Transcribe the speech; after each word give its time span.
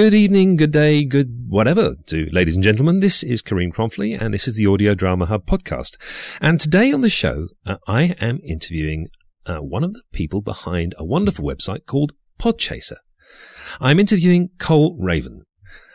Good 0.00 0.14
evening, 0.14 0.56
good 0.56 0.70
day, 0.70 1.04
good 1.04 1.48
whatever 1.48 1.94
to 2.06 2.26
ladies 2.32 2.54
and 2.54 2.64
gentlemen. 2.64 3.00
This 3.00 3.22
is 3.22 3.42
Karim 3.42 3.70
Kronfli 3.70 4.18
and 4.18 4.32
this 4.32 4.48
is 4.48 4.56
the 4.56 4.66
Audio 4.66 4.94
Drama 4.94 5.26
Hub 5.26 5.44
podcast. 5.44 5.98
And 6.40 6.58
today 6.58 6.90
on 6.90 7.02
the 7.02 7.10
show, 7.10 7.48
uh, 7.66 7.76
I 7.86 8.16
am 8.18 8.40
interviewing 8.42 9.08
uh, 9.44 9.58
one 9.58 9.84
of 9.84 9.92
the 9.92 10.00
people 10.10 10.40
behind 10.40 10.94
a 10.96 11.04
wonderful 11.04 11.44
website 11.44 11.84
called 11.84 12.14
Podchaser. 12.38 12.96
I'm 13.78 14.00
interviewing 14.00 14.48
Cole 14.58 14.96
Raven. 14.98 15.42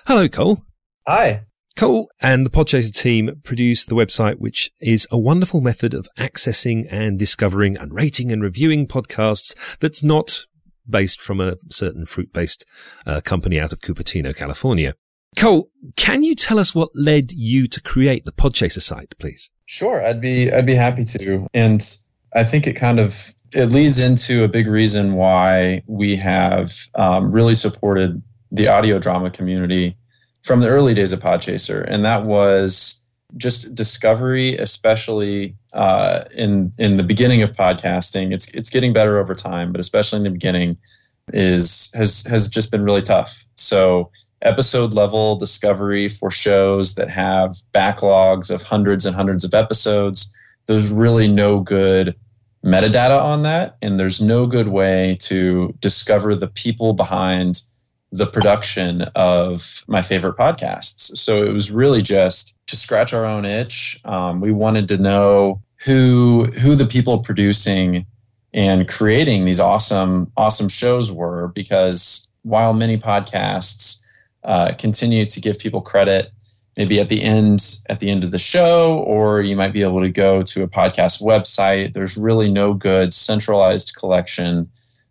Hello, 0.06 0.28
Cole. 0.28 0.64
Hi. 1.08 1.46
Cole 1.76 2.08
and 2.22 2.46
the 2.46 2.52
Podchaser 2.52 2.96
team 2.96 3.42
produce 3.44 3.86
the 3.86 3.96
website, 3.96 4.36
which 4.36 4.70
is 4.80 5.08
a 5.10 5.18
wonderful 5.18 5.62
method 5.62 5.96
of 5.96 6.08
accessing 6.16 6.86
and 6.92 7.18
discovering 7.18 7.76
and 7.76 7.92
rating 7.92 8.32
and 8.32 8.44
reviewing 8.44 8.86
podcasts 8.88 9.56
that's 9.80 10.04
not 10.04 10.46
based 10.90 11.22
from 11.22 11.42
a 11.42 11.56
certain 11.70 12.06
fruit 12.06 12.32
based 12.34 12.66
uh, 13.06 13.22
company 13.22 13.60
out 13.60 13.74
of 13.74 13.82
Cupertino, 13.82 14.36
California. 14.36 14.96
Cole, 15.38 15.70
can 15.96 16.24
you 16.24 16.34
tell 16.34 16.60
us 16.60 16.74
what 16.74 16.90
led 16.96 17.32
you 17.32 17.68
to 17.68 17.82
create 17.82 18.26
the 18.26 18.32
Podchaser 18.32 18.82
site, 18.82 19.14
please? 19.20 19.50
Sure, 19.66 20.06
I'd 20.06 20.22
be 20.22 20.52
I'd 20.52 20.66
be 20.66 20.76
happy 20.76 21.04
to. 21.04 21.48
And 21.54 21.82
I 22.36 22.44
think 22.44 22.68
it 22.68 22.74
kind 22.74 23.00
of 23.00 23.34
it 23.54 23.72
leads 23.72 24.00
into 24.00 24.44
a 24.44 24.48
big 24.48 24.68
reason 24.68 25.14
why 25.14 25.82
we 25.88 26.16
have 26.16 26.70
um, 26.96 27.32
really 27.32 27.56
supported 27.56 28.22
the 28.52 28.68
audio 28.68 29.00
drama 29.00 29.32
community 29.32 29.98
from 30.44 30.62
the 30.62 30.70
early 30.70 30.94
days 30.94 31.12
of 31.12 31.20
Podchaser, 31.20 31.84
and 31.88 32.06
that 32.06 32.26
was 32.26 33.05
just 33.38 33.76
discovery, 33.76 34.56
especially 34.56 35.56
uh, 35.74 36.22
in 36.36 36.72
in 36.80 36.96
the 36.96 37.04
beginning 37.04 37.42
of 37.42 37.54
podcasting. 37.54 38.34
It's 38.34 38.54
it's 38.56 38.70
getting 38.70 38.94
better 38.94 39.18
over 39.18 39.36
time, 39.36 39.72
but 39.72 39.80
especially 39.80 40.18
in 40.18 40.24
the 40.24 40.30
beginning, 40.32 40.78
is 41.34 41.94
has 41.96 42.26
has 42.28 42.50
just 42.50 42.72
been 42.72 42.84
really 42.84 43.02
tough. 43.02 43.46
So 43.56 44.12
episode 44.42 44.94
level 44.94 45.36
discovery 45.36 46.08
for 46.08 46.30
shows 46.30 46.96
that 46.96 47.10
have 47.10 47.52
backlogs 47.74 48.54
of 48.54 48.62
hundreds 48.62 49.06
and 49.06 49.16
hundreds 49.16 49.44
of 49.44 49.54
episodes. 49.54 50.34
There's 50.68 50.94
really 50.94 51.28
no 51.28 51.60
good 51.60 52.16
metadata 52.64 53.22
on 53.22 53.44
that, 53.44 53.78
and 53.82 54.00
there's 54.00 54.22
no 54.22 54.46
good 54.48 54.70
way 54.70 55.18
to 55.22 55.74
discover 55.80 56.36
the 56.36 56.48
people 56.48 56.94
behind 56.94 57.62
the 58.16 58.28
production 58.28 59.02
of 59.16 59.84
my 59.88 60.02
favorite 60.02 60.38
podcasts. 60.38 61.18
So 61.18 61.44
it 61.44 61.52
was 61.52 61.72
really 61.72 62.02
just 62.02 62.58
to 62.68 62.76
scratch 62.76 63.14
our 63.14 63.26
own 63.26 63.46
itch. 63.46 64.00
Um, 64.06 64.42
we 64.42 64.52
wanted 64.52 64.88
to 64.90 64.98
know 64.98 65.62
who 65.86 66.46
who 66.62 66.76
the 66.76 66.88
people 66.90 67.20
producing 67.20 68.06
and 68.54 68.88
creating 68.88 69.46
these 69.46 69.60
awesome 69.60 70.32
awesome 70.38 70.70
shows 70.70 71.12
were 71.12 71.50
because 71.50 72.32
while 72.44 72.74
many 72.74 72.98
podcasts 72.98 74.02
uh, 74.44 74.72
continue 74.78 75.26
to 75.26 75.42
give 75.42 75.60
people 75.60 75.82
credit 75.82 76.30
maybe 76.78 77.00
at 77.00 77.10
the 77.10 77.22
end 77.22 77.60
at 77.90 78.00
the 78.00 78.10
end 78.10 78.24
of 78.24 78.32
the 78.32 78.38
show 78.38 79.00
or 79.00 79.42
you 79.42 79.56
might 79.56 79.74
be 79.74 79.84
able 79.84 80.02
to 80.02 80.10
go 80.10 80.42
to 80.42 80.64
a 80.64 80.68
podcast 80.68 81.22
website 81.22 81.94
there's 81.94 82.18
really 82.18 82.50
no 82.50 82.74
good 82.74 83.14
centralized 83.14 83.96
collection 83.98 84.70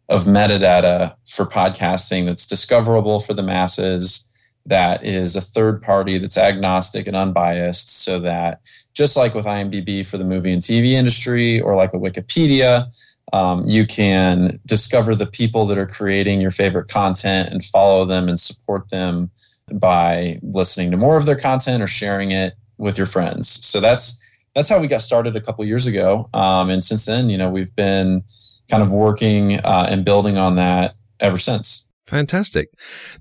of 0.09 0.23
metadata 0.25 1.15
for 1.27 1.47
podcasting 1.47 2.27
that's 2.27 2.47
discoverable 2.47 3.19
for 3.19 3.35
the 3.35 3.43
masses 3.43 4.31
that 4.67 5.05
is 5.05 5.37
a 5.37 5.41
third 5.41 5.81
party 5.83 6.19
that's 6.19 6.39
agnostic 6.39 7.07
and 7.07 7.17
unbiased 7.17 8.05
so 8.05 8.19
that 8.21 8.61
just 8.95 9.17
like 9.17 9.35
with 9.35 9.47
imdb 9.47 10.09
for 10.09 10.17
the 10.19 10.25
movie 10.25 10.53
and 10.53 10.63
tv 10.63 10.93
industry 10.93 11.61
or 11.61 11.75
like 11.75 11.93
a 11.95 11.99
wikipedia 11.99 12.87
um, 13.33 13.65
you 13.67 13.87
can 13.87 14.51
discover 14.67 15.15
the 15.15 15.27
people 15.27 15.65
that 15.67 15.79
are 15.79 15.87
creating 15.87 16.41
your 16.41 16.51
favorite 16.51 16.89
content 16.89 17.51
and 17.51 17.65
follow 17.65 18.05
them 18.05 18.29
and 18.29 18.39
support 18.39 18.89
them 18.91 19.31
by 19.73 20.37
listening 20.43 20.91
to 20.91 20.97
more 20.97 21.17
of 21.17 21.27
their 21.27 21.37
content 21.37 21.83
or 21.83 21.87
sharing 21.87 22.33
it 22.33 22.55
with 22.77 22.98
your 22.98 23.07
friends. 23.07 23.48
So 23.67 23.81
that's 23.81 24.47
that's 24.55 24.69
how 24.69 24.79
we 24.79 24.87
got 24.87 25.01
started 25.01 25.35
a 25.35 25.41
couple 25.41 25.64
years 25.64 25.87
ago. 25.87 26.29
Um, 26.35 26.70
and 26.70 26.85
since 26.85 27.07
then 27.07 27.31
you 27.31 27.39
know 27.39 27.51
we've 27.51 27.75
been 27.75 28.23
kind 28.70 28.83
of 28.83 28.92
working 28.92 29.55
uh, 29.64 29.86
and 29.91 30.05
building 30.05 30.39
on 30.39 30.57
that 30.57 30.97
ever 31.20 31.39
since. 31.39 31.89
Fantastic. 32.07 32.69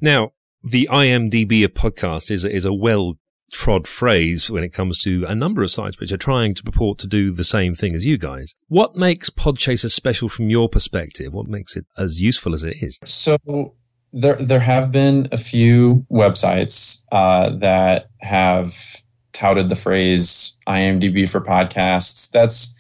Now, 0.01 0.31
the 0.63 0.87
IMDb 0.91 1.63
of 1.63 1.73
podcasts 1.73 2.31
is, 2.31 2.45
is 2.45 2.65
a 2.65 2.73
well 2.73 3.15
trod 3.51 3.87
phrase 3.87 4.49
when 4.49 4.63
it 4.63 4.73
comes 4.73 5.01
to 5.01 5.25
a 5.25 5.35
number 5.35 5.61
of 5.61 5.69
sites 5.71 5.99
which 5.99 6.11
are 6.11 6.17
trying 6.17 6.53
to 6.55 6.63
purport 6.63 6.97
to 6.97 7.07
do 7.07 7.31
the 7.31 7.43
same 7.43 7.75
thing 7.75 7.93
as 7.93 8.03
you 8.03 8.17
guys. 8.17 8.55
What 8.67 8.95
makes 8.95 9.29
Podchaser 9.29 9.91
special 9.91 10.27
from 10.27 10.49
your 10.49 10.67
perspective? 10.67 11.33
What 11.33 11.47
makes 11.47 11.75
it 11.75 11.85
as 11.97 12.19
useful 12.19 12.53
as 12.53 12.63
it 12.63 12.77
is? 12.81 12.99
So 13.03 13.37
there, 14.11 14.35
there 14.35 14.59
have 14.59 14.91
been 14.91 15.27
a 15.31 15.37
few 15.37 16.05
websites 16.11 17.05
uh, 17.11 17.51
that 17.57 18.09
have 18.21 18.73
touted 19.33 19.69
the 19.69 19.75
phrase 19.75 20.59
IMDb 20.67 21.29
for 21.29 21.41
podcasts. 21.41 22.31
That's 22.31 22.79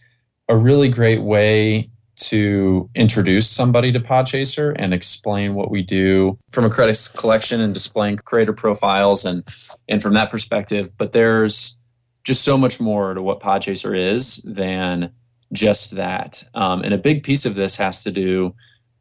a 0.49 0.57
really 0.57 0.89
great 0.89 1.21
way 1.21 1.85
to 2.15 2.89
introduce 2.95 3.49
somebody 3.49 3.91
to 3.91 3.99
Podchaser 3.99 4.75
and 4.77 4.93
explain 4.93 5.55
what 5.55 5.71
we 5.71 5.81
do 5.81 6.37
from 6.51 6.65
a 6.65 6.69
credits 6.69 7.07
collection 7.19 7.59
and 7.59 7.73
displaying 7.73 8.17
creator 8.17 8.53
profiles 8.53 9.25
and 9.25 9.43
and 9.87 10.01
from 10.01 10.13
that 10.13 10.31
perspective. 10.31 10.91
But 10.97 11.11
there's 11.11 11.79
just 12.23 12.43
so 12.43 12.57
much 12.57 12.79
more 12.79 13.13
to 13.13 13.21
what 13.21 13.41
Podchaser 13.41 13.97
is 13.97 14.37
than 14.45 15.11
just 15.51 15.95
that. 15.95 16.43
Um, 16.53 16.81
and 16.81 16.93
a 16.93 16.97
big 16.97 17.23
piece 17.23 17.45
of 17.45 17.55
this 17.55 17.77
has 17.77 18.03
to 18.03 18.11
do 18.11 18.55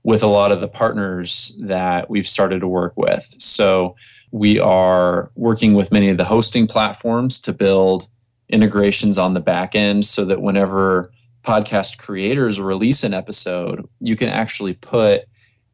with 0.05 0.23
a 0.23 0.29
lot 0.29 0.53
of 0.53 0.61
the 0.61 0.69
partners 0.69 1.56
that 1.61 2.11
we've 2.11 2.27
started 2.27 2.61
to 2.61 2.69
work 2.69 2.94
with. 2.97 3.23
So 3.23 3.94
we 4.33 4.59
are 4.59 5.31
working 5.37 5.75
with 5.75 5.93
many 5.93 6.11
of 6.11 6.17
the 6.17 6.25
hosting 6.25 6.67
platforms 6.67 7.41
to 7.43 7.53
build 7.53 8.09
integrations 8.49 9.19
on 9.19 9.34
the 9.34 9.41
back 9.41 9.75
end 9.75 10.05
so 10.05 10.25
that 10.25 10.43
whenever 10.43 11.12
podcast 11.43 11.99
creators 11.99 12.61
release 12.61 13.05
an 13.05 13.15
episode, 13.15 13.87
you 14.01 14.17
can 14.17 14.29
actually 14.29 14.75
put 14.75 15.23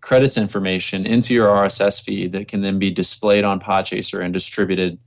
credits 0.00 0.38
information 0.38 1.06
into 1.06 1.34
your 1.34 1.48
RSS 1.48 2.04
feed 2.04 2.32
that 2.32 2.48
can 2.48 2.62
then 2.62 2.78
be 2.78 2.90
displayed 2.90 3.44
on 3.44 3.60
Podchaser 3.60 4.22
and 4.22 4.32
distributed 4.32 4.98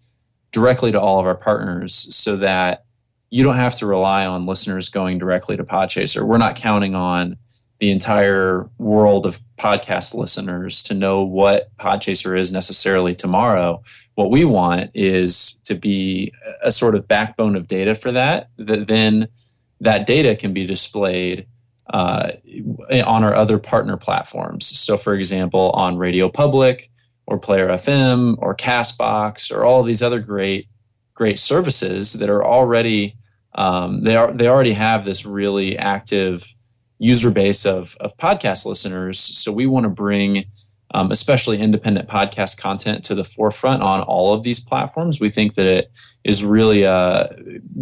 directly 0.52 0.92
to 0.92 1.00
all 1.00 1.20
of 1.20 1.26
our 1.26 1.36
partners 1.36 1.94
so 1.94 2.36
that 2.36 2.84
you 3.30 3.44
don't 3.44 3.56
have 3.56 3.76
to 3.76 3.86
rely 3.86 4.26
on 4.26 4.46
listeners 4.46 4.90
going 4.90 5.18
directly 5.18 5.56
to 5.56 5.64
Podchaser. 5.64 6.24
We're 6.24 6.38
not 6.38 6.58
counting 6.58 6.96
on 6.96 7.38
the 7.80 7.90
entire 7.90 8.70
world 8.78 9.26
of 9.26 9.40
podcast 9.58 10.14
listeners 10.14 10.84
to 10.84 10.94
know 10.94 11.24
what 11.24 11.76
Podchaser 11.78 12.38
is 12.38 12.54
necessarily 12.54 13.16
tomorrow. 13.16 13.82
What 14.16 14.30
we 14.30 14.46
want 14.46 14.92
is 14.94 15.54
to 15.64 15.74
be 15.74 16.32
a 16.62 16.70
sort 16.70 16.94
of 16.94 17.08
backbone 17.08 17.56
of 17.56 17.68
data 17.68 17.96
for 17.96 18.12
that, 18.12 18.50
that 18.58 18.88
then 18.88 19.28
that 19.82 20.06
data 20.06 20.36
can 20.36 20.54
be 20.54 20.66
displayed 20.66 21.46
uh, 21.94 22.32
on 23.06 23.24
our 23.24 23.36
other 23.36 23.58
partner 23.58 23.98
platforms. 23.98 24.80
So, 24.80 24.96
for 24.96 25.14
example, 25.14 25.72
on 25.72 25.98
Radio 25.98 26.30
Public 26.30 26.90
or 27.28 27.38
Player 27.38 27.68
FM 27.68 28.36
or 28.40 28.56
Castbox 28.56 29.52
or 29.52 29.66
all 29.66 29.82
of 29.82 29.88
these 29.88 30.02
other 30.02 30.20
great, 30.20 30.68
great 31.14 31.38
services 31.38 32.14
that 32.14 32.30
are 32.30 32.46
already 32.46 33.18
um, 33.56 34.04
they 34.04 34.16
are 34.16 34.32
they 34.32 34.48
already 34.48 34.72
have 34.72 35.04
this 35.04 35.26
really 35.26 35.78
active 35.78 36.46
user 37.00 37.32
base 37.32 37.66
of 37.66 37.98
of 38.00 38.16
podcast 38.16 38.66
listeners. 38.66 39.20
So 39.20 39.52
we 39.52 39.66
want 39.66 39.84
to 39.84 39.90
bring 39.90 40.46
um, 40.94 41.12
especially 41.12 41.60
independent 41.60 42.08
podcast 42.08 42.62
content 42.62 43.04
to 43.06 43.16
the 43.16 43.24
forefront 43.24 43.82
on 43.82 44.02
all 44.02 44.34
of 44.34 44.44
these 44.44 44.64
platforms. 44.64 45.20
We 45.20 45.30
think 45.30 45.56
that 45.56 45.66
it 45.66 45.98
is 46.24 46.46
really 46.46 46.86
uh, 46.86 47.28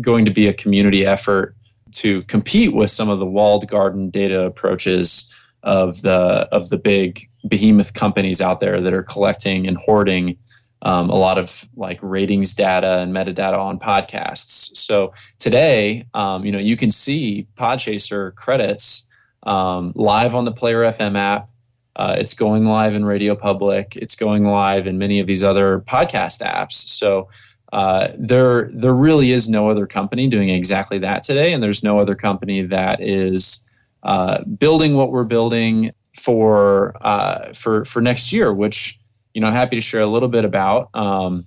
going 0.01 0.25
to 0.25 0.31
be 0.31 0.47
a 0.47 0.53
community 0.53 1.05
effort 1.05 1.55
to 1.91 2.23
compete 2.23 2.73
with 2.73 2.89
some 2.89 3.09
of 3.09 3.19
the 3.19 3.25
walled 3.25 3.67
garden 3.67 4.09
data 4.09 4.41
approaches 4.41 5.33
of 5.63 6.01
the 6.01 6.47
of 6.51 6.69
the 6.69 6.77
big 6.77 7.19
behemoth 7.47 7.93
companies 7.93 8.41
out 8.41 8.59
there 8.59 8.79
that 8.81 8.93
are 8.93 9.03
collecting 9.03 9.67
and 9.67 9.77
hoarding 9.77 10.37
um, 10.81 11.09
a 11.09 11.15
lot 11.15 11.37
of 11.37 11.65
like 11.75 11.99
ratings 12.01 12.55
data 12.55 12.99
and 12.99 13.13
metadata 13.13 13.57
on 13.57 13.79
podcasts. 13.79 14.75
So 14.77 15.13
today, 15.37 16.05
um, 16.13 16.45
you 16.45 16.51
know, 16.51 16.59
you 16.59 16.77
can 16.77 16.89
see 16.89 17.47
Podchaser 17.55 18.33
credits 18.35 19.05
um, 19.43 19.91
live 19.95 20.35
on 20.35 20.45
the 20.45 20.51
Player 20.51 20.79
FM 20.79 21.17
app. 21.17 21.49
Uh, 21.95 22.15
it's 22.17 22.33
going 22.33 22.65
live 22.65 22.95
in 22.95 23.03
Radio 23.03 23.35
Public. 23.35 23.97
It's 23.97 24.15
going 24.15 24.45
live 24.45 24.87
in 24.87 24.97
many 24.97 25.19
of 25.19 25.27
these 25.27 25.43
other 25.43 25.81
podcast 25.81 26.41
apps. 26.41 26.73
So 26.73 27.27
uh, 27.71 28.09
there 28.17 28.69
there 28.73 28.93
really 28.93 29.31
is 29.31 29.49
no 29.49 29.69
other 29.69 29.85
company 29.85 30.27
doing 30.27 30.49
exactly 30.49 30.97
that 30.99 31.23
today, 31.23 31.53
and 31.53 31.61
there's 31.61 31.83
no 31.83 31.99
other 31.99 32.15
company 32.15 32.61
that 32.63 33.01
is 33.01 33.69
uh, 34.03 34.43
building 34.59 34.95
what 34.95 35.11
we're 35.11 35.23
building 35.23 35.91
for 36.15 36.93
uh, 37.01 37.53
for 37.53 37.85
for 37.85 38.01
next 38.01 38.33
year, 38.33 38.53
which 38.53 38.97
you 39.33 39.41
know 39.41 39.47
I'm 39.47 39.53
happy 39.53 39.75
to 39.75 39.81
share 39.81 40.01
a 40.01 40.07
little 40.07 40.29
bit 40.29 40.45
about. 40.45 40.89
Um, 40.93 41.43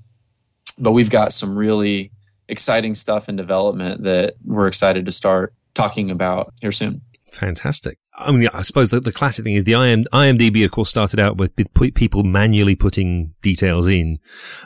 but 0.81 0.93
we've 0.93 1.11
got 1.11 1.33
some 1.33 1.57
really 1.57 2.11
exciting 2.49 2.95
stuff 2.95 3.29
in 3.29 3.37
development 3.37 4.03
that 4.05 4.35
we're 4.45 4.69
excited 4.69 5.05
to 5.07 5.13
start 5.13 5.53
talking 5.75 6.11
about 6.11 6.53
here 6.61 6.71
soon. 6.71 7.01
Fantastic. 7.31 7.99
I 8.27 8.33
mean, 8.33 8.49
I 8.53 8.63
suppose 8.63 8.89
the, 8.89 9.01
the 9.01 9.13
classic 9.13 9.45
thing 9.45 9.55
is 9.55 9.65
the 9.65 9.73
IM, 9.73 10.05
IMDb, 10.13 10.65
of 10.65 10.71
course, 10.71 10.89
started 10.89 11.21
out 11.21 11.37
with 11.37 11.53
people 11.95 12.23
manually 12.23 12.75
putting 12.75 13.35
details 13.43 13.87
in, 13.89 14.19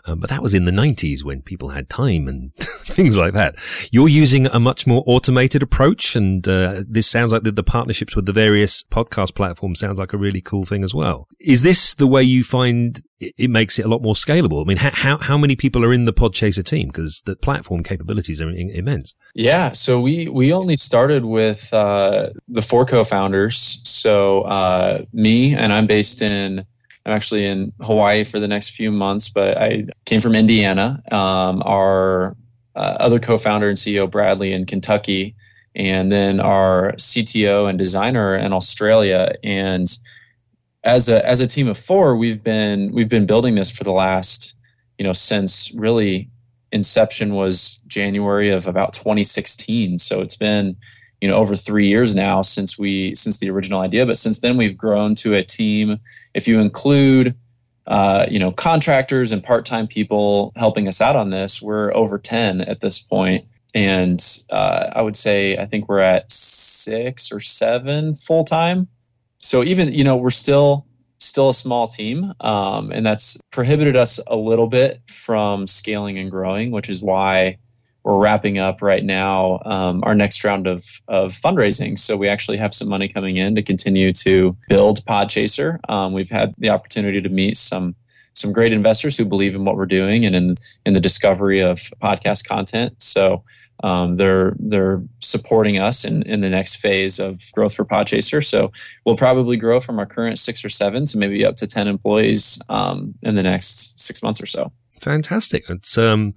um, 0.04 0.20
but 0.20 0.30
that 0.30 0.42
was 0.42 0.54
in 0.54 0.64
the 0.64 0.72
90s 0.72 1.24
when 1.24 1.42
people 1.42 1.70
had 1.70 1.88
time 1.88 2.28
and 2.28 2.54
things 2.84 3.16
like 3.16 3.34
that. 3.34 3.56
You're 3.90 4.08
using 4.08 4.46
a 4.46 4.60
much 4.60 4.86
more 4.86 5.02
automated 5.06 5.62
approach, 5.62 6.16
and 6.16 6.46
uh, 6.46 6.82
this 6.88 7.08
sounds 7.08 7.32
like 7.32 7.42
the, 7.42 7.52
the, 7.52 7.62
partnerships 7.66 8.14
with 8.14 8.26
the 8.26 8.32
various 8.32 8.84
podcast 8.84 9.34
platforms 9.34 9.80
sounds 9.80 9.98
like 9.98 10.12
a 10.12 10.18
really 10.18 10.40
cool 10.40 10.64
thing 10.64 10.84
as 10.84 10.94
well. 10.94 11.28
Is 11.40 11.62
this 11.62 11.94
the 11.94 12.06
way 12.06 12.22
you 12.22 12.44
find 12.44 13.02
it, 13.20 13.34
it 13.36 13.50
makes 13.50 13.78
it 13.78 13.86
a 13.86 13.88
lot 13.88 14.02
more 14.02 14.14
scalable? 14.14 14.62
I 14.62 14.64
mean, 14.64 14.76
how 14.76 15.18
how 15.18 15.38
many 15.38 15.56
people 15.56 15.84
are 15.84 15.92
in 15.92 16.04
the 16.04 16.12
Podchaser 16.12 16.64
team? 16.64 16.88
Because 16.88 17.22
the 17.24 17.36
platform 17.36 17.82
capabilities 17.82 18.40
are 18.40 18.50
in, 18.50 18.70
immense. 18.70 19.14
Yeah, 19.34 19.70
so 19.70 20.00
we 20.00 20.28
we 20.28 20.52
only 20.52 20.76
started 20.76 21.24
with 21.24 21.72
uh, 21.72 22.30
the 22.48 22.62
four 22.62 22.84
co-founders. 22.84 23.80
So 23.88 24.42
uh, 24.42 25.04
me, 25.12 25.54
and 25.54 25.72
I'm 25.72 25.86
based 25.86 26.22
in. 26.22 26.64
I'm 27.04 27.12
actually 27.12 27.46
in 27.46 27.72
Hawaii 27.80 28.24
for 28.24 28.40
the 28.40 28.48
next 28.48 28.70
few 28.70 28.90
months, 28.90 29.30
but 29.30 29.56
I 29.56 29.84
came 30.06 30.20
from 30.20 30.34
Indiana. 30.34 31.00
Um, 31.12 31.62
our 31.64 32.36
uh, 32.74 32.96
other 32.98 33.20
co-founder 33.20 33.68
and 33.68 33.78
CEO 33.78 34.10
Bradley 34.10 34.52
in 34.52 34.66
Kentucky, 34.66 35.36
and 35.76 36.10
then 36.10 36.40
our 36.40 36.92
CTO 36.94 37.68
and 37.68 37.78
designer 37.78 38.34
in 38.34 38.52
Australia. 38.52 39.36
And 39.44 39.86
as 40.86 41.08
a 41.10 41.26
as 41.28 41.40
a 41.40 41.46
team 41.46 41.68
of 41.68 41.76
four, 41.76 42.16
we've 42.16 42.42
been 42.42 42.92
we've 42.92 43.08
been 43.08 43.26
building 43.26 43.56
this 43.56 43.76
for 43.76 43.84
the 43.84 43.92
last 43.92 44.54
you 44.98 45.04
know 45.04 45.12
since 45.12 45.70
really 45.74 46.30
inception 46.72 47.34
was 47.34 47.78
January 47.88 48.50
of 48.50 48.66
about 48.66 48.92
2016. 48.92 49.98
So 49.98 50.22
it's 50.22 50.36
been 50.36 50.76
you 51.20 51.28
know 51.28 51.36
over 51.36 51.56
three 51.56 51.88
years 51.88 52.14
now 52.14 52.40
since 52.40 52.78
we 52.78 53.14
since 53.16 53.38
the 53.38 53.50
original 53.50 53.80
idea. 53.80 54.06
But 54.06 54.16
since 54.16 54.38
then, 54.38 54.56
we've 54.56 54.78
grown 54.78 55.16
to 55.16 55.34
a 55.34 55.42
team. 55.42 55.98
If 56.34 56.48
you 56.48 56.60
include 56.60 57.34
uh, 57.86 58.26
you 58.28 58.40
know, 58.40 58.50
contractors 58.50 59.30
and 59.30 59.44
part-time 59.44 59.86
people 59.86 60.52
helping 60.56 60.88
us 60.88 61.00
out 61.00 61.14
on 61.14 61.30
this. 61.30 61.62
We're 61.62 61.94
over 61.94 62.18
10 62.18 62.62
at 62.62 62.80
this 62.80 63.00
point. 63.00 63.44
And 63.76 64.20
uh, 64.50 64.90
I 64.92 65.02
would 65.02 65.16
say, 65.16 65.56
I 65.56 65.66
think 65.66 65.88
we're 65.88 66.00
at 66.00 66.28
six 66.28 67.30
or 67.30 67.38
seven 67.38 68.16
full-time. 68.16 68.88
So 69.46 69.62
even, 69.62 69.92
you 69.92 70.02
know, 70.02 70.16
we're 70.16 70.30
still, 70.30 70.84
still 71.18 71.50
a 71.50 71.54
small 71.54 71.86
team. 71.86 72.32
Um, 72.40 72.90
and 72.90 73.06
that's 73.06 73.40
prohibited 73.52 73.96
us 73.96 74.20
a 74.26 74.36
little 74.36 74.66
bit 74.66 74.98
from 75.08 75.66
scaling 75.68 76.18
and 76.18 76.30
growing, 76.30 76.72
which 76.72 76.90
is 76.90 77.02
why 77.02 77.58
we're 78.02 78.18
wrapping 78.18 78.58
up 78.58 78.82
right 78.82 79.04
now 79.04 79.60
um, 79.64 80.02
our 80.04 80.14
next 80.14 80.44
round 80.44 80.66
of, 80.66 80.82
of 81.08 81.30
fundraising. 81.30 81.96
So 81.96 82.16
we 82.16 82.28
actually 82.28 82.56
have 82.56 82.74
some 82.74 82.88
money 82.88 83.08
coming 83.08 83.36
in 83.36 83.54
to 83.54 83.62
continue 83.62 84.12
to 84.24 84.56
build 84.68 85.04
Podchaser. 85.06 85.78
Um, 85.88 86.12
we've 86.12 86.30
had 86.30 86.54
the 86.58 86.70
opportunity 86.70 87.20
to 87.20 87.28
meet 87.28 87.56
some 87.56 87.94
some 88.36 88.52
great 88.52 88.72
investors 88.72 89.16
who 89.16 89.24
believe 89.24 89.54
in 89.54 89.64
what 89.64 89.76
we're 89.76 89.86
doing 89.86 90.24
and 90.24 90.36
in 90.36 90.54
in 90.84 90.92
the 90.92 91.00
discovery 91.00 91.60
of 91.60 91.78
podcast 92.02 92.46
content. 92.48 93.00
So 93.00 93.42
um, 93.82 94.16
they're 94.16 94.54
they're 94.58 95.02
supporting 95.20 95.78
us 95.78 96.04
in, 96.04 96.22
in 96.22 96.40
the 96.40 96.50
next 96.50 96.76
phase 96.76 97.18
of 97.18 97.40
growth 97.52 97.74
for 97.74 97.84
Podchaser. 97.84 98.44
So 98.44 98.72
we'll 99.04 99.16
probably 99.16 99.56
grow 99.56 99.80
from 99.80 99.98
our 99.98 100.06
current 100.06 100.38
six 100.38 100.64
or 100.64 100.68
seven 100.68 101.04
to 101.06 101.18
maybe 101.18 101.44
up 101.44 101.56
to 101.56 101.66
ten 101.66 101.88
employees 101.88 102.62
um, 102.68 103.14
in 103.22 103.34
the 103.36 103.42
next 103.42 103.98
six 103.98 104.22
months 104.22 104.40
or 104.42 104.46
so. 104.46 104.70
Fantastic. 105.00 105.64
It's 105.68 105.98
um, 105.98 106.34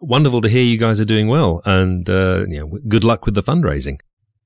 wonderful 0.00 0.40
to 0.40 0.48
hear 0.48 0.62
you 0.62 0.78
guys 0.78 1.00
are 1.00 1.04
doing 1.04 1.28
well 1.28 1.60
and 1.64 2.08
uh, 2.08 2.44
you 2.48 2.60
know, 2.60 2.78
good 2.88 3.04
luck 3.04 3.26
with 3.26 3.34
the 3.34 3.42
fundraising. 3.42 3.98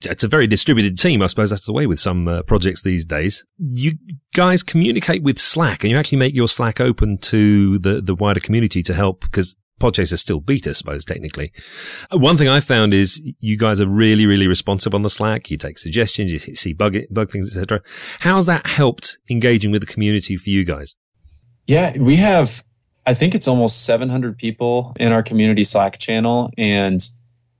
It's 0.04 0.24
a 0.24 0.28
very 0.28 0.46
distributed 0.46 0.98
team. 0.98 1.22
I 1.22 1.26
suppose 1.26 1.50
that's 1.50 1.66
the 1.66 1.72
way 1.72 1.86
with 1.86 2.00
some 2.00 2.26
uh, 2.26 2.42
projects 2.42 2.82
these 2.82 3.04
days. 3.04 3.44
You 3.58 3.92
guys 4.34 4.62
communicate 4.62 5.22
with 5.22 5.38
Slack 5.38 5.84
and 5.84 5.90
you 5.90 5.98
actually 5.98 6.18
make 6.18 6.34
your 6.34 6.48
Slack 6.48 6.80
open 6.80 7.18
to 7.18 7.78
the, 7.78 8.00
the 8.00 8.14
wider 8.14 8.40
community 8.40 8.82
to 8.84 8.94
help 8.94 9.20
because 9.20 9.56
Podchaser 9.78 10.18
still 10.18 10.40
beta, 10.40 10.70
I 10.70 10.72
suppose, 10.72 11.04
technically. 11.04 11.52
One 12.12 12.36
thing 12.36 12.48
I 12.48 12.60
found 12.60 12.94
is 12.94 13.20
you 13.40 13.56
guys 13.56 13.80
are 13.80 13.86
really, 13.86 14.26
really 14.26 14.46
responsive 14.46 14.94
on 14.94 15.02
the 15.02 15.10
Slack. 15.10 15.50
You 15.50 15.56
take 15.56 15.78
suggestions, 15.78 16.32
you 16.32 16.38
see 16.38 16.72
bug, 16.72 16.96
bug 17.10 17.30
things, 17.30 17.48
etc. 17.48 17.82
How's 18.20 18.46
that 18.46 18.66
helped 18.66 19.18
engaging 19.30 19.70
with 19.70 19.80
the 19.80 19.86
community 19.86 20.36
for 20.36 20.50
you 20.50 20.64
guys? 20.64 20.96
Yeah, 21.66 21.92
we 21.98 22.16
have 22.16 22.62
I 23.06 23.14
think 23.14 23.34
it's 23.34 23.48
almost 23.48 23.86
700 23.86 24.36
people 24.36 24.94
in 25.00 25.12
our 25.12 25.22
community 25.22 25.64
Slack 25.64 25.98
channel. 25.98 26.50
And 26.58 27.00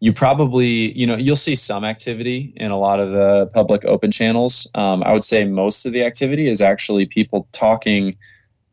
you 0.00 0.14
probably, 0.14 0.99
you 0.99 1.06
know, 1.06 1.17
you'll 1.17 1.37
see 1.37 1.55
some 1.55 1.85
activity 1.85 2.55
in 2.56 2.70
a 2.70 2.79
lot 2.79 3.00
of 3.00 3.11
the 3.11 3.50
public 3.52 3.85
open 3.85 4.11
channels. 4.11 4.67
Um, 4.75 5.02
I 5.02 5.12
would 5.12 5.25
say 5.25 5.47
most 5.47 5.85
of 5.85 5.93
the 5.93 6.05
activity 6.05 6.49
is 6.49 6.62
actually 6.62 7.05
people 7.05 7.47
talking 7.52 8.17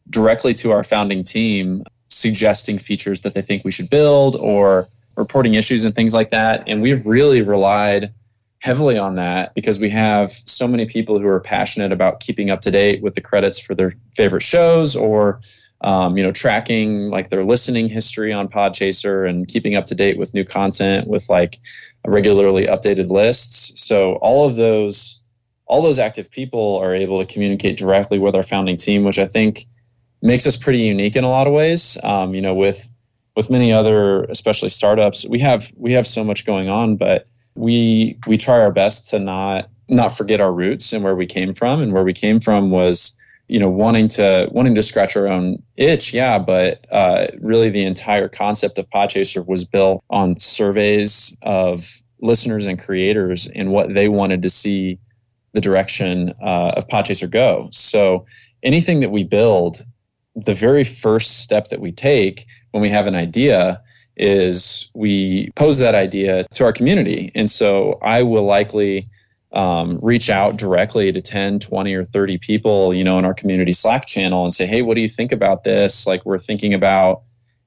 directly 0.10 0.54
to 0.54 0.72
our 0.72 0.84
founding 0.84 1.24
team, 1.24 1.84
suggesting 2.08 2.80
features 2.80 3.22
that 3.22 3.34
they 3.34 3.42
think 3.42 3.66
we 3.66 3.72
should 3.72 3.90
build 3.90 4.38
or 4.38 4.88
reporting 5.18 5.56
issues 5.56 5.84
and 5.84 5.94
things 5.94 6.14
like 6.14 6.30
that. 6.30 6.64
And 6.66 6.82
we've 6.82 7.06
really 7.06 7.42
relied 7.42 8.14
heavily 8.60 8.98
on 8.98 9.16
that 9.16 9.54
because 9.54 9.82
we 9.82 9.90
have 9.90 10.30
so 10.30 10.66
many 10.66 10.86
people 10.86 11.20
who 11.20 11.28
are 11.28 11.42
passionate 11.42 11.92
about 11.92 12.22
keeping 12.22 12.50
up 12.50 12.62
to 12.62 12.72
date 12.72 13.02
with 13.04 13.16
the 13.16 13.22
credits 13.22 13.62
for 13.62 13.76
their 13.76 13.94
favorite 14.16 14.42
shows 14.42 14.96
or 14.96 15.42
um, 15.88 16.18
you 16.18 16.24
know, 16.24 16.34
tracking 16.34 17.10
like 17.10 17.30
their 17.30 17.46
listening 17.46 17.88
history 17.88 18.34
on 18.34 18.50
Podchaser 18.50 19.28
and 19.28 19.48
keeping 19.48 19.76
up 19.76 19.86
to 19.86 19.96
date 19.96 20.18
with 20.18 20.34
new 20.34 20.44
content 20.44 21.08
with 21.08 21.30
like 21.30 21.56
regularly 22.06 22.66
updated 22.66 23.10
lists. 23.10 23.82
So 23.88 24.16
all 24.16 24.46
of 24.46 24.58
those, 24.58 25.24
all 25.66 25.82
those 25.82 25.98
active 25.98 26.30
people 26.30 26.76
are 26.84 26.94
able 26.94 27.26
to 27.26 27.34
communicate 27.34 27.78
directly 27.78 28.20
with 28.20 28.36
our 28.36 28.44
founding 28.44 28.76
team, 28.76 29.06
which 29.06 29.18
I 29.18 29.28
think 29.28 29.60
makes 30.22 30.46
us 30.46 30.62
pretty 30.62 30.80
unique 30.80 31.16
in 31.16 31.24
a 31.24 31.30
lot 31.30 31.48
of 31.48 31.54
ways. 31.54 31.98
Um, 32.04 32.36
you 32.36 32.42
know, 32.42 32.54
with 32.54 32.90
with 33.38 33.50
many 33.50 33.72
other, 33.72 34.26
especially 34.26 34.68
startups, 34.68 35.26
we 35.26 35.40
have 35.40 35.72
we 35.78 35.94
have 35.94 36.06
so 36.06 36.22
much 36.22 36.46
going 36.46 36.68
on, 36.68 36.98
but 36.98 37.32
we 37.56 38.18
we 38.28 38.36
try 38.36 38.60
our 38.60 38.74
best 38.74 39.10
to 39.12 39.20
not 39.20 39.70
not 39.88 40.12
forget 40.12 40.42
our 40.42 40.52
roots 40.52 40.92
and 40.92 41.02
where 41.02 41.16
we 41.16 41.26
came 41.26 41.54
from. 41.54 41.82
And 41.82 41.94
where 41.94 42.04
we 42.04 42.12
came 42.12 42.42
from 42.42 42.72
was 42.72 43.18
you 43.48 43.60
know 43.60 43.70
wanting 43.70 44.08
to 44.08 44.48
wanting 44.52 44.76
to 44.76 44.84
scratch 44.84 45.16
our 45.16 45.28
own 45.28 45.62
itch. 45.76 46.14
Yeah 46.14 46.40
but 46.40 46.86
uh, 46.92 47.28
really 47.40 47.70
the 47.70 47.86
entire 47.86 48.28
concept 48.28 48.78
of 48.78 48.90
podchaser 48.90 49.46
was 49.46 49.66
built 49.66 50.04
on 50.10 50.38
surveys 50.38 51.38
of 51.42 51.82
listeners 52.22 52.66
and 52.66 52.80
creators 52.80 53.48
and 53.56 53.72
what 53.72 53.94
they 53.94 54.10
wanted 54.10 54.42
to 54.42 54.50
see 54.50 55.00
the 55.54 55.62
direction 55.62 56.34
uh, 56.42 56.72
of 56.76 56.88
podchaser 56.88 57.30
go. 57.30 57.68
So 57.72 58.26
anything 58.64 59.00
that 59.02 59.12
we 59.12 59.24
build 59.24 59.78
the 60.36 60.54
very 60.54 60.84
first 60.84 61.40
step 61.40 61.68
that 61.68 61.80
we 61.80 61.92
take 61.92 62.46
when 62.72 62.82
we 62.82 62.90
have 62.90 63.08
an 63.08 63.16
idea 63.16 63.82
is 64.16 64.92
we 64.94 65.52
pose 65.56 65.80
that 65.80 65.96
idea 65.96 66.46
to 66.52 66.64
our 66.64 66.74
community. 66.74 67.32
And 67.36 67.50
so 67.50 68.00
i 68.02 68.24
will 68.24 68.44
likely 68.44 69.08
um, 69.54 70.00
reach 70.02 70.30
out 70.30 70.58
directly 70.58 71.12
to 71.12 71.22
10 71.22 71.60
20 71.60 71.94
or 71.94 72.04
30 72.04 72.38
people 72.40 72.94
you 72.94 73.04
know 73.04 73.18
in 73.18 73.26
our 73.26 73.34
community 73.34 73.72
slack 73.72 74.06
channel 74.06 74.44
and 74.44 74.54
say 74.54 74.68
hey 74.68 74.82
what 74.82 74.96
do 74.96 75.02
you 75.02 75.10
think 75.10 75.32
about 75.32 75.64
this? 75.64 76.06
Like 76.06 76.26
we're 76.26 76.40
thinking 76.40 76.74
about 76.74 77.22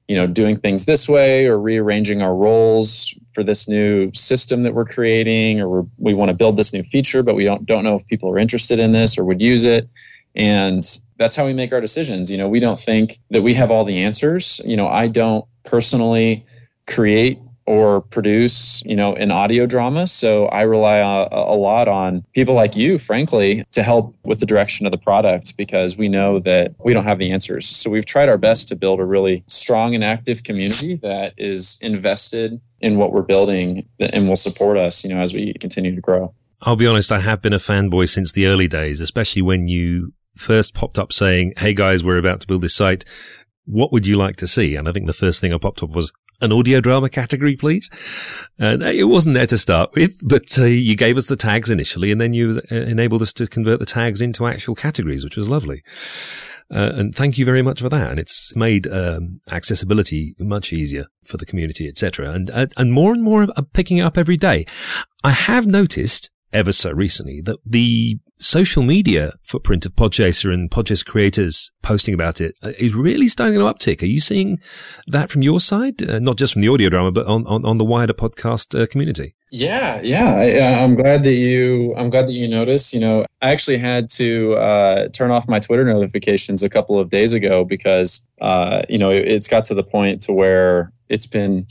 you 0.07 0.15
know 0.15 0.27
doing 0.27 0.57
things 0.57 0.85
this 0.85 1.07
way 1.07 1.47
or 1.47 1.59
rearranging 1.59 2.21
our 2.21 2.35
roles 2.35 3.17
for 3.33 3.43
this 3.43 3.69
new 3.69 4.11
system 4.13 4.63
that 4.63 4.73
we're 4.73 4.85
creating 4.85 5.61
or 5.61 5.85
we 5.99 6.13
want 6.13 6.29
to 6.29 6.37
build 6.37 6.57
this 6.57 6.73
new 6.73 6.83
feature 6.83 7.23
but 7.23 7.35
we 7.35 7.45
don't 7.45 7.65
don't 7.65 7.83
know 7.83 7.95
if 7.95 8.05
people 8.07 8.29
are 8.29 8.37
interested 8.37 8.77
in 8.79 8.91
this 8.91 9.17
or 9.17 9.23
would 9.23 9.41
use 9.41 9.65
it. 9.65 9.91
And 10.33 10.81
that's 11.17 11.35
how 11.35 11.45
we 11.45 11.53
make 11.53 11.73
our 11.73 11.81
decisions. 11.81 12.31
You 12.31 12.37
know 12.37 12.47
we 12.47 12.59
don't 12.59 12.79
think 12.79 13.13
that 13.31 13.41
we 13.41 13.53
have 13.55 13.71
all 13.71 13.85
the 13.85 14.03
answers. 14.03 14.61
You 14.65 14.77
know 14.77 14.87
i 14.87 15.07
don't 15.07 15.45
personally 15.63 16.45
create 16.87 17.37
or 17.71 18.01
produce, 18.01 18.83
you 18.83 18.97
know, 18.97 19.15
an 19.15 19.31
audio 19.31 19.65
drama. 19.65 20.05
So 20.05 20.47
I 20.47 20.63
rely 20.63 20.97
a, 20.97 21.29
a, 21.31 21.55
lot 21.55 21.87
on 21.87 22.21
people 22.33 22.53
like 22.53 22.75
you, 22.75 22.99
frankly, 22.99 23.63
to 23.71 23.81
help 23.81 24.13
with 24.25 24.41
the 24.41 24.45
direction 24.45 24.85
of 24.85 24.91
the 24.91 24.97
product 24.97 25.55
because 25.57 25.97
we 25.97 26.09
know 26.09 26.39
that 26.39 26.75
we 26.83 26.93
don't 26.93 27.05
have 27.05 27.17
the 27.17 27.31
answers. 27.31 27.65
So 27.65 27.89
we've 27.89 28.05
tried 28.05 28.27
our 28.27 28.37
best 28.37 28.67
to 28.67 28.75
build 28.75 28.99
a 28.99 29.05
really 29.05 29.45
strong 29.47 29.95
and 29.95 30.03
active 30.03 30.43
community 30.43 30.97
that 30.97 31.33
is 31.37 31.79
invested 31.81 32.59
in 32.81 32.97
what 32.97 33.13
we're 33.13 33.21
building 33.21 33.87
and 34.01 34.27
will 34.27 34.35
support 34.35 34.77
us, 34.77 35.05
you 35.05 35.15
know, 35.15 35.21
as 35.21 35.33
we 35.33 35.53
continue 35.53 35.95
to 35.95 36.01
grow. 36.01 36.33
I'll 36.63 36.75
be 36.75 36.87
honest, 36.87 37.09
I 37.09 37.21
have 37.21 37.41
been 37.41 37.53
a 37.53 37.57
fanboy 37.57 38.09
since 38.09 38.33
the 38.33 38.47
early 38.47 38.67
days, 38.67 38.99
especially 38.99 39.43
when 39.43 39.69
you 39.69 40.11
first 40.35 40.73
popped 40.73 40.99
up 40.99 41.13
saying, 41.13 41.53
Hey 41.55 41.73
guys, 41.73 42.03
we're 42.03 42.17
about 42.17 42.41
to 42.41 42.47
build 42.47 42.63
this 42.63 42.75
site. 42.75 43.05
What 43.63 43.93
would 43.93 44.05
you 44.05 44.17
like 44.17 44.35
to 44.37 44.47
see? 44.47 44.75
And 44.75 44.89
I 44.89 44.91
think 44.91 45.07
the 45.07 45.13
first 45.13 45.39
thing 45.39 45.53
I 45.53 45.57
popped 45.57 45.81
up 45.81 45.91
was, 45.91 46.11
an 46.41 46.51
audio 46.51 46.81
drama 46.81 47.09
category, 47.09 47.55
please? 47.55 47.89
And 48.59 48.83
it 48.83 49.05
wasn't 49.05 49.35
there 49.35 49.47
to 49.47 49.57
start 49.57 49.91
with, 49.95 50.19
but 50.27 50.57
uh, 50.59 50.65
you 50.65 50.95
gave 50.95 51.17
us 51.17 51.27
the 51.27 51.35
tags 51.35 51.69
initially, 51.69 52.11
and 52.11 52.19
then 52.19 52.33
you 52.33 52.61
uh, 52.71 52.75
enabled 52.75 53.21
us 53.21 53.33
to 53.33 53.47
convert 53.47 53.79
the 53.79 53.85
tags 53.85 54.21
into 54.21 54.47
actual 54.47 54.75
categories, 54.75 55.23
which 55.23 55.37
was 55.37 55.49
lovely. 55.49 55.83
Uh, 56.73 56.91
and 56.95 57.13
thank 57.13 57.37
you 57.37 57.43
very 57.43 57.61
much 57.61 57.81
for 57.81 57.89
that. 57.89 58.11
And 58.11 58.19
it's 58.19 58.55
made 58.55 58.87
um, 58.87 59.41
accessibility 59.51 60.35
much 60.39 60.71
easier 60.71 61.07
for 61.25 61.37
the 61.37 61.45
community, 61.45 61.87
etc. 61.87 62.31
And 62.31 62.49
uh, 62.49 62.67
and 62.77 62.93
more 62.93 63.11
and 63.11 63.23
more 63.23 63.43
are 63.43 63.63
picking 63.73 63.97
it 63.97 64.05
up 64.05 64.17
every 64.17 64.37
day. 64.37 64.65
I 65.23 65.31
have 65.31 65.67
noticed 65.67 66.31
ever 66.53 66.71
so 66.71 66.91
recently 66.91 67.41
that 67.41 67.57
the 67.65 68.19
social 68.41 68.81
media 68.81 69.33
footprint 69.43 69.85
of 69.85 69.95
Podchaser 69.95 70.53
and 70.53 70.69
Podchaser 70.69 71.05
creators 71.05 71.71
posting 71.83 72.13
about 72.13 72.41
it 72.41 72.55
uh, 72.63 72.71
is 72.77 72.95
really 72.95 73.27
starting 73.27 73.59
to 73.59 73.65
uptick. 73.65 74.01
Are 74.01 74.07
you 74.07 74.19
seeing 74.19 74.59
that 75.07 75.29
from 75.29 75.43
your 75.43 75.59
side, 75.59 76.01
uh, 76.01 76.19
not 76.19 76.37
just 76.37 76.53
from 76.53 76.61
the 76.61 76.67
audio 76.67 76.89
drama, 76.89 77.11
but 77.11 77.27
on, 77.27 77.45
on, 77.47 77.63
on 77.65 77.77
the 77.77 77.85
wider 77.85 78.13
podcast 78.13 78.79
uh, 78.79 78.87
community? 78.87 79.35
Yeah, 79.51 79.99
yeah. 80.01 80.35
I, 80.35 80.45
am 80.81 80.95
glad 80.95 81.23
that 81.23 81.33
you. 81.33 81.93
I'm 81.97 82.09
glad 82.09 82.27
that 82.27 82.33
you 82.33 82.47
noticed. 82.47 82.93
You 82.93 83.01
know, 83.01 83.25
I 83.41 83.51
actually 83.51 83.77
had 83.77 84.07
to 84.15 84.53
uh, 84.53 85.09
turn 85.09 85.29
off 85.29 85.47
my 85.49 85.59
Twitter 85.59 85.83
notifications 85.83 86.63
a 86.63 86.69
couple 86.69 86.97
of 86.97 87.09
days 87.09 87.33
ago 87.33 87.65
because 87.65 88.27
uh, 88.39 88.83
you 88.87 88.97
know 88.97 89.11
it, 89.11 89.27
it's 89.27 89.49
got 89.49 89.65
to 89.65 89.73
the 89.73 89.83
point 89.83 90.21
to 90.21 90.33
where 90.33 90.93
it's 91.09 91.27
been 91.27 91.65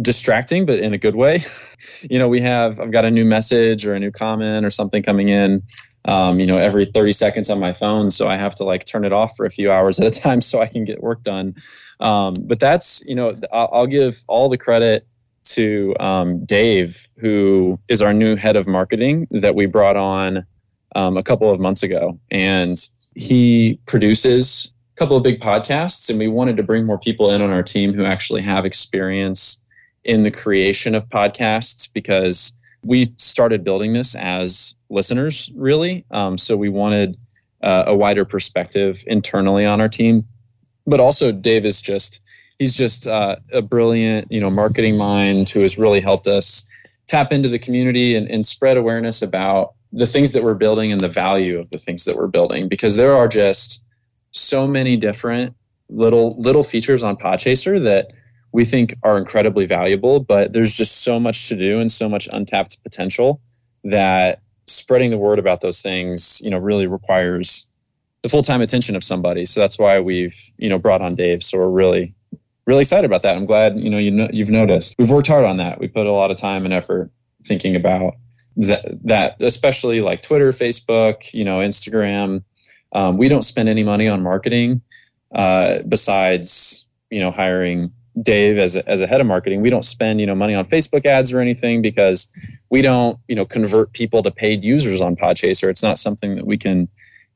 distracting, 0.00 0.66
but 0.66 0.78
in 0.78 0.94
a 0.94 0.98
good 0.98 1.14
way. 1.14 1.38
you 2.10 2.18
know, 2.18 2.28
we 2.28 2.40
have 2.40 2.80
I've 2.80 2.92
got 2.92 3.04
a 3.04 3.10
new 3.10 3.24
message 3.24 3.86
or 3.86 3.94
a 3.94 4.00
new 4.00 4.10
comment 4.10 4.66
or 4.66 4.70
something 4.70 5.02
coming 5.02 5.28
in. 5.28 5.62
Um, 6.08 6.38
you 6.38 6.46
know, 6.46 6.56
every 6.56 6.84
30 6.84 7.10
seconds 7.10 7.50
on 7.50 7.58
my 7.58 7.72
phone, 7.72 8.12
so 8.12 8.28
I 8.28 8.36
have 8.36 8.54
to 8.56 8.64
like 8.64 8.84
turn 8.84 9.04
it 9.04 9.12
off 9.12 9.36
for 9.36 9.44
a 9.44 9.50
few 9.50 9.72
hours 9.72 9.98
at 9.98 10.06
a 10.06 10.20
time 10.22 10.40
so 10.40 10.60
I 10.60 10.66
can 10.66 10.84
get 10.84 11.02
work 11.02 11.22
done. 11.22 11.56
Um, 11.98 12.34
but 12.44 12.60
that's 12.60 13.04
you 13.06 13.16
know, 13.16 13.36
I'll, 13.52 13.68
I'll 13.72 13.86
give 13.86 14.22
all 14.28 14.48
the 14.48 14.58
credit 14.58 15.04
to 15.46 15.94
um, 16.00 16.44
Dave, 16.44 17.06
who 17.18 17.78
is 17.88 18.02
our 18.02 18.12
new 18.12 18.36
head 18.36 18.56
of 18.56 18.66
marketing 18.66 19.26
that 19.30 19.54
we 19.54 19.66
brought 19.66 19.96
on 19.96 20.44
um, 20.94 21.16
a 21.16 21.22
couple 21.22 21.50
of 21.50 21.60
months 21.60 21.82
ago. 21.82 22.18
And 22.30 22.76
he 23.14 23.78
produces 23.86 24.74
a 24.94 24.98
couple 24.98 25.16
of 25.16 25.22
big 25.22 25.40
podcasts, 25.40 26.10
and 26.10 26.18
we 26.18 26.28
wanted 26.28 26.56
to 26.56 26.62
bring 26.62 26.84
more 26.84 26.98
people 26.98 27.30
in 27.30 27.42
on 27.42 27.50
our 27.50 27.62
team 27.62 27.92
who 27.92 28.04
actually 28.04 28.42
have 28.42 28.64
experience 28.64 29.62
in 30.06 30.22
the 30.22 30.30
creation 30.30 30.94
of 30.94 31.08
podcasts 31.08 31.92
because 31.92 32.56
we 32.84 33.04
started 33.16 33.64
building 33.64 33.92
this 33.92 34.14
as 34.14 34.76
listeners, 34.88 35.52
really. 35.56 36.04
Um, 36.12 36.38
so 36.38 36.56
we 36.56 36.68
wanted 36.68 37.16
uh, 37.62 37.84
a 37.86 37.96
wider 37.96 38.24
perspective 38.24 39.02
internally 39.08 39.66
on 39.66 39.80
our 39.80 39.88
team. 39.88 40.20
But 40.86 41.00
also, 41.00 41.32
Dave 41.32 41.66
is 41.66 41.82
just 41.82 42.20
he's 42.58 42.76
just 42.76 43.08
uh, 43.08 43.36
a 43.52 43.60
brilliant, 43.60 44.30
you 44.30 44.40
know, 44.40 44.50
marketing 44.50 44.96
mind 44.96 45.48
who 45.48 45.60
has 45.60 45.76
really 45.76 46.00
helped 46.00 46.28
us 46.28 46.70
tap 47.08 47.32
into 47.32 47.48
the 47.48 47.58
community 47.58 48.14
and, 48.14 48.30
and 48.30 48.46
spread 48.46 48.76
awareness 48.76 49.22
about 49.22 49.74
the 49.92 50.06
things 50.06 50.32
that 50.32 50.44
we're 50.44 50.54
building 50.54 50.92
and 50.92 51.00
the 51.00 51.08
value 51.08 51.58
of 51.58 51.68
the 51.70 51.78
things 51.78 52.04
that 52.04 52.16
we're 52.16 52.26
building 52.26 52.68
because 52.68 52.96
there 52.96 53.16
are 53.16 53.28
just 53.28 53.84
so 54.30 54.66
many 54.66 54.96
different 54.96 55.54
little 55.88 56.30
little 56.38 56.62
features 56.62 57.02
on 57.02 57.16
Podchaser 57.16 57.82
that 57.82 58.10
we 58.56 58.64
think 58.64 58.94
are 59.02 59.18
incredibly 59.18 59.66
valuable, 59.66 60.24
but 60.24 60.54
there's 60.54 60.78
just 60.78 61.04
so 61.04 61.20
much 61.20 61.50
to 61.50 61.56
do 61.56 61.78
and 61.78 61.92
so 61.92 62.08
much 62.08 62.26
untapped 62.32 62.82
potential 62.82 63.38
that 63.84 64.40
spreading 64.66 65.10
the 65.10 65.18
word 65.18 65.38
about 65.38 65.60
those 65.60 65.82
things, 65.82 66.40
you 66.42 66.50
know, 66.50 66.56
really 66.56 66.86
requires 66.86 67.70
the 68.22 68.30
full-time 68.30 68.62
attention 68.62 68.96
of 68.96 69.04
somebody. 69.04 69.44
So 69.44 69.60
that's 69.60 69.78
why 69.78 70.00
we've, 70.00 70.34
you 70.56 70.70
know, 70.70 70.78
brought 70.78 71.02
on 71.02 71.16
Dave. 71.16 71.42
So 71.42 71.58
we're 71.58 71.70
really 71.70 72.14
really 72.64 72.80
excited 72.80 73.04
about 73.04 73.20
that. 73.24 73.36
I'm 73.36 73.44
glad 73.44 73.76
you 73.76 73.90
know 73.90 73.98
you 73.98 74.10
know 74.10 74.28
you've 74.32 74.50
noticed. 74.50 74.94
We've 74.98 75.10
worked 75.10 75.28
hard 75.28 75.44
on 75.44 75.58
that. 75.58 75.78
We 75.78 75.86
put 75.86 76.06
a 76.06 76.12
lot 76.12 76.30
of 76.30 76.38
time 76.38 76.64
and 76.64 76.72
effort 76.72 77.10
thinking 77.44 77.76
about 77.76 78.14
that, 78.56 78.98
that 79.04 79.42
especially 79.42 80.00
like 80.00 80.22
Twitter, 80.22 80.48
Facebook, 80.48 81.34
you 81.34 81.44
know, 81.44 81.58
Instagram. 81.58 82.42
Um, 82.92 83.18
we 83.18 83.28
don't 83.28 83.42
spend 83.42 83.68
any 83.68 83.84
money 83.84 84.08
on 84.08 84.22
marketing 84.22 84.80
uh, 85.34 85.82
besides 85.86 86.88
you 87.10 87.20
know 87.20 87.30
hiring 87.30 87.92
Dave 88.22 88.58
as 88.58 88.76
a, 88.76 88.88
as 88.88 89.00
a 89.00 89.06
head 89.06 89.20
of 89.20 89.26
marketing. 89.26 89.60
We 89.60 89.70
don't 89.70 89.84
spend 89.84 90.20
you 90.20 90.26
know 90.26 90.34
money 90.34 90.54
on 90.54 90.64
Facebook 90.64 91.04
ads 91.04 91.32
or 91.32 91.40
anything 91.40 91.82
because 91.82 92.30
we 92.70 92.82
don't 92.82 93.18
you 93.28 93.36
know 93.36 93.44
convert 93.44 93.92
people 93.92 94.22
to 94.22 94.30
paid 94.30 94.62
users 94.62 95.00
on 95.00 95.16
Podchaser. 95.16 95.68
It's 95.68 95.82
not 95.82 95.98
something 95.98 96.36
that 96.36 96.46
we 96.46 96.56
can 96.56 96.88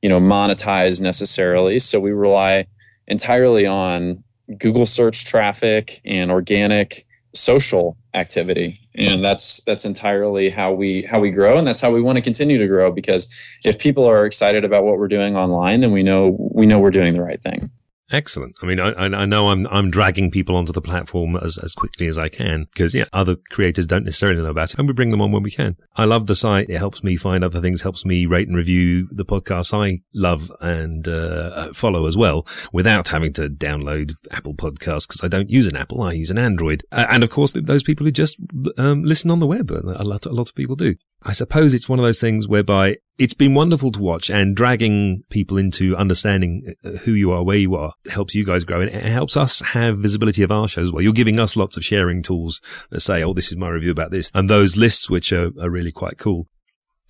you 0.03 0.09
know 0.09 0.21
monetize 0.21 1.03
necessarily. 1.03 1.79
So 1.79 2.01
we 2.01 2.13
rely 2.13 2.67
entirely 3.07 3.67
on 3.67 4.23
Google 4.59 4.87
search 4.87 5.25
traffic 5.25 5.91
and 6.05 6.31
organic 6.31 7.05
social 7.33 7.97
activity 8.13 8.81
and 8.97 9.23
that's 9.25 9.63
that's 9.65 9.85
entirely 9.85 10.51
how 10.51 10.73
we 10.73 11.07
how 11.09 11.21
we 11.21 11.31
grow 11.31 11.57
and 11.59 11.67
that's 11.67 11.81
how 11.81 11.93
we 11.93 12.03
want 12.03 12.17
to 12.17 12.23
continue 12.23 12.59
to 12.59 12.67
grow 12.67 12.91
because 12.91 13.61
if 13.65 13.79
people 13.81 14.05
are 14.05 14.27
excited 14.27 14.65
about 14.65 14.83
what 14.83 14.99
we're 14.99 15.07
doing 15.07 15.37
online 15.37 15.81
then 15.81 15.93
we 15.93 16.03
know 16.03 16.37
we 16.53 16.67
know 16.67 16.81
we're 16.81 16.91
doing 16.91 17.15
the 17.15 17.23
right 17.23 17.41
thing 17.41 17.71
Excellent. 18.13 18.57
I 18.61 18.67
mean, 18.67 18.81
I, 18.81 18.93
I 18.93 19.25
know 19.25 19.51
I'm 19.51 19.67
I'm 19.69 19.89
dragging 19.89 20.31
people 20.31 20.57
onto 20.57 20.73
the 20.73 20.81
platform 20.81 21.37
as, 21.37 21.59
as 21.59 21.75
quickly 21.75 22.09
as 22.09 22.19
I 22.19 22.29
can 22.29 22.67
because 22.73 22.95
yeah, 22.95 23.05
other 23.13 23.37
creators 23.51 23.87
don't 23.87 24.05
necessarily 24.05 24.43
know 24.43 24.51
about 24.51 24.73
it, 24.73 24.79
and 24.79 24.89
we 24.89 24.95
bring 24.95 25.13
them 25.13 25.23
on 25.23 25.31
when 25.31 25.45
we 25.45 25.51
can. 25.51 25.77
I 25.97 26.07
love 26.07 26.27
the 26.27 26.35
site. 26.35 26.69
It 26.69 26.79
helps 26.79 27.05
me 27.05 27.17
find 27.17 27.45
other 27.45 27.61
things, 27.61 27.83
helps 27.83 28.05
me 28.05 28.27
rate 28.27 28.49
and 28.49 28.57
review 28.57 29.09
the 29.13 29.25
podcasts 29.25 29.73
I 29.73 30.01
love 30.13 30.51
and 30.61 31.07
uh, 31.07 31.73
follow 31.73 32.07
as 32.07 32.17
well, 32.17 32.47
without 32.73 33.09
having 33.09 33.33
to 33.35 33.49
download 33.49 34.15
Apple 34.33 34.55
Podcasts 34.55 35.07
because 35.07 35.23
I 35.23 35.29
don't 35.29 35.51
use 35.51 35.67
an 35.67 35.77
Apple, 35.77 36.03
I 36.03 36.13
use 36.13 36.31
an 36.31 36.39
Android, 36.39 36.83
uh, 36.91 37.07
and 37.09 37.23
of 37.23 37.31
course 37.31 37.53
those 37.53 37.85
people 37.85 38.07
who 38.07 38.13
just 38.13 38.39
um, 38.77 39.05
listen 39.05 39.31
on 39.31 39.39
the 39.39 39.47
web. 39.47 39.71
A 39.71 40.05
lot 40.05 40.27
a 40.27 40.33
lot 40.33 40.49
of 40.49 40.55
people 40.57 40.75
do. 40.75 40.97
I 41.23 41.33
suppose 41.33 41.75
it's 41.75 41.89
one 41.89 41.99
of 41.99 42.05
those 42.05 42.21
things 42.21 42.49
whereby 42.49 42.97
it's 43.19 43.35
been 43.35 43.53
wonderful 43.53 43.93
to 43.93 44.01
watch 44.01 44.31
and 44.31 44.57
dragging 44.57 45.23
people 45.29 45.59
into 45.59 45.95
understanding 45.95 46.75
uh, 46.83 46.91
who 46.91 47.13
you 47.13 47.31
are, 47.31 47.43
where 47.43 47.59
you 47.59 47.75
are, 47.75 47.93
helps 48.11 48.35
you 48.35 48.45
guys 48.45 48.65
grow 48.65 48.81
and 48.81 48.89
it 48.89 49.03
helps 49.03 49.37
us 49.37 49.61
have 49.61 49.99
visibility 49.99 50.43
of 50.43 50.51
our 50.51 50.67
shows 50.67 50.89
as 50.89 50.93
well. 50.93 51.03
You're 51.03 51.13
giving 51.13 51.39
us 51.39 51.57
lots 51.57 51.77
of 51.77 51.85
sharing 51.85 52.23
tools 52.23 52.63
that 52.91 53.01
say, 53.01 53.23
oh, 53.23 53.35
this 53.35 53.51
is 53.51 53.59
my 53.59 53.69
review 53.69 53.91
about 53.91 54.11
this 54.11 54.31
and 54.35 54.49
those 54.49 54.79
lists, 54.79 55.11
which 55.11 55.31
are, 55.33 55.51
are 55.61 55.71
really 55.71 55.93
quite 55.93 56.17
cool. 56.17 56.47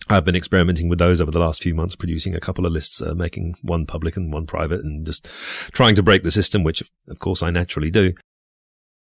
I've 0.09 0.25
been 0.25 0.35
experimenting 0.35 0.89
with 0.89 0.99
those 0.99 1.21
over 1.21 1.31
the 1.31 1.39
last 1.39 1.63
few 1.63 1.75
months, 1.75 1.95
producing 1.95 2.35
a 2.35 2.41
couple 2.41 2.67
of 2.67 2.73
lists, 2.73 3.01
uh, 3.01 3.15
making 3.15 3.55
one 3.63 3.87
public 3.87 4.17
and 4.17 4.33
one 4.33 4.47
private 4.47 4.83
and 4.83 5.07
just 5.07 5.31
trying 5.73 5.95
to 5.95 6.03
break 6.03 6.25
the 6.25 6.33
system, 6.33 6.65
which 6.65 6.83
of 7.09 7.21
course 7.21 7.45
I 7.45 7.51
naturally 7.51 7.93
do 7.93 8.15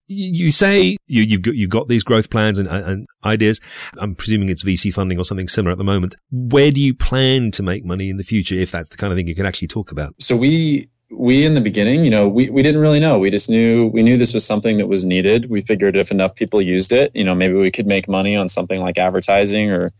you 0.07 0.51
say 0.51 0.97
you, 1.07 1.27
have 1.31 1.41
got, 1.41 1.55
you've 1.55 1.69
got 1.69 1.87
these 1.87 2.03
growth 2.03 2.29
plans 2.29 2.59
and, 2.59 2.67
and, 2.67 3.07
ideas. 3.23 3.61
I'm 3.97 4.15
presuming 4.15 4.49
it's 4.49 4.63
VC 4.63 4.93
funding 4.93 5.17
or 5.17 5.23
something 5.23 5.47
similar 5.47 5.71
at 5.71 5.77
the 5.77 5.83
moment. 5.83 6.15
Where 6.31 6.71
do 6.71 6.81
you 6.81 6.93
plan 6.93 7.51
to 7.51 7.63
make 7.63 7.85
money 7.85 8.09
in 8.09 8.17
the 8.17 8.23
future 8.23 8.55
if 8.55 8.71
that's 8.71 8.89
the 8.89 8.97
kind 8.97 9.13
of 9.13 9.17
thing 9.17 9.27
you 9.27 9.35
can 9.35 9.45
actually 9.45 9.69
talk 9.69 9.91
about? 9.91 10.21
So 10.21 10.35
we 10.35 10.89
we 11.15 11.45
in 11.45 11.53
the 11.53 11.61
beginning, 11.61 12.05
you 12.05 12.11
know, 12.11 12.27
we, 12.27 12.49
we 12.49 12.63
didn't 12.63 12.81
really 12.81 12.99
know. 12.99 13.19
We 13.19 13.29
just 13.29 13.49
knew 13.49 13.87
we 13.87 14.03
knew 14.03 14.17
this 14.17 14.33
was 14.33 14.45
something 14.45 14.77
that 14.77 14.87
was 14.87 15.05
needed. 15.05 15.49
We 15.49 15.61
figured 15.61 15.95
if 15.95 16.11
enough 16.11 16.35
people 16.35 16.61
used 16.61 16.91
it, 16.91 17.11
you 17.13 17.23
know, 17.23 17.35
maybe 17.35 17.53
we 17.53 17.71
could 17.71 17.85
make 17.85 18.07
money 18.07 18.35
on 18.35 18.47
something 18.47 18.79
like 18.79 18.97
advertising 18.97 19.71
or, 19.71 19.91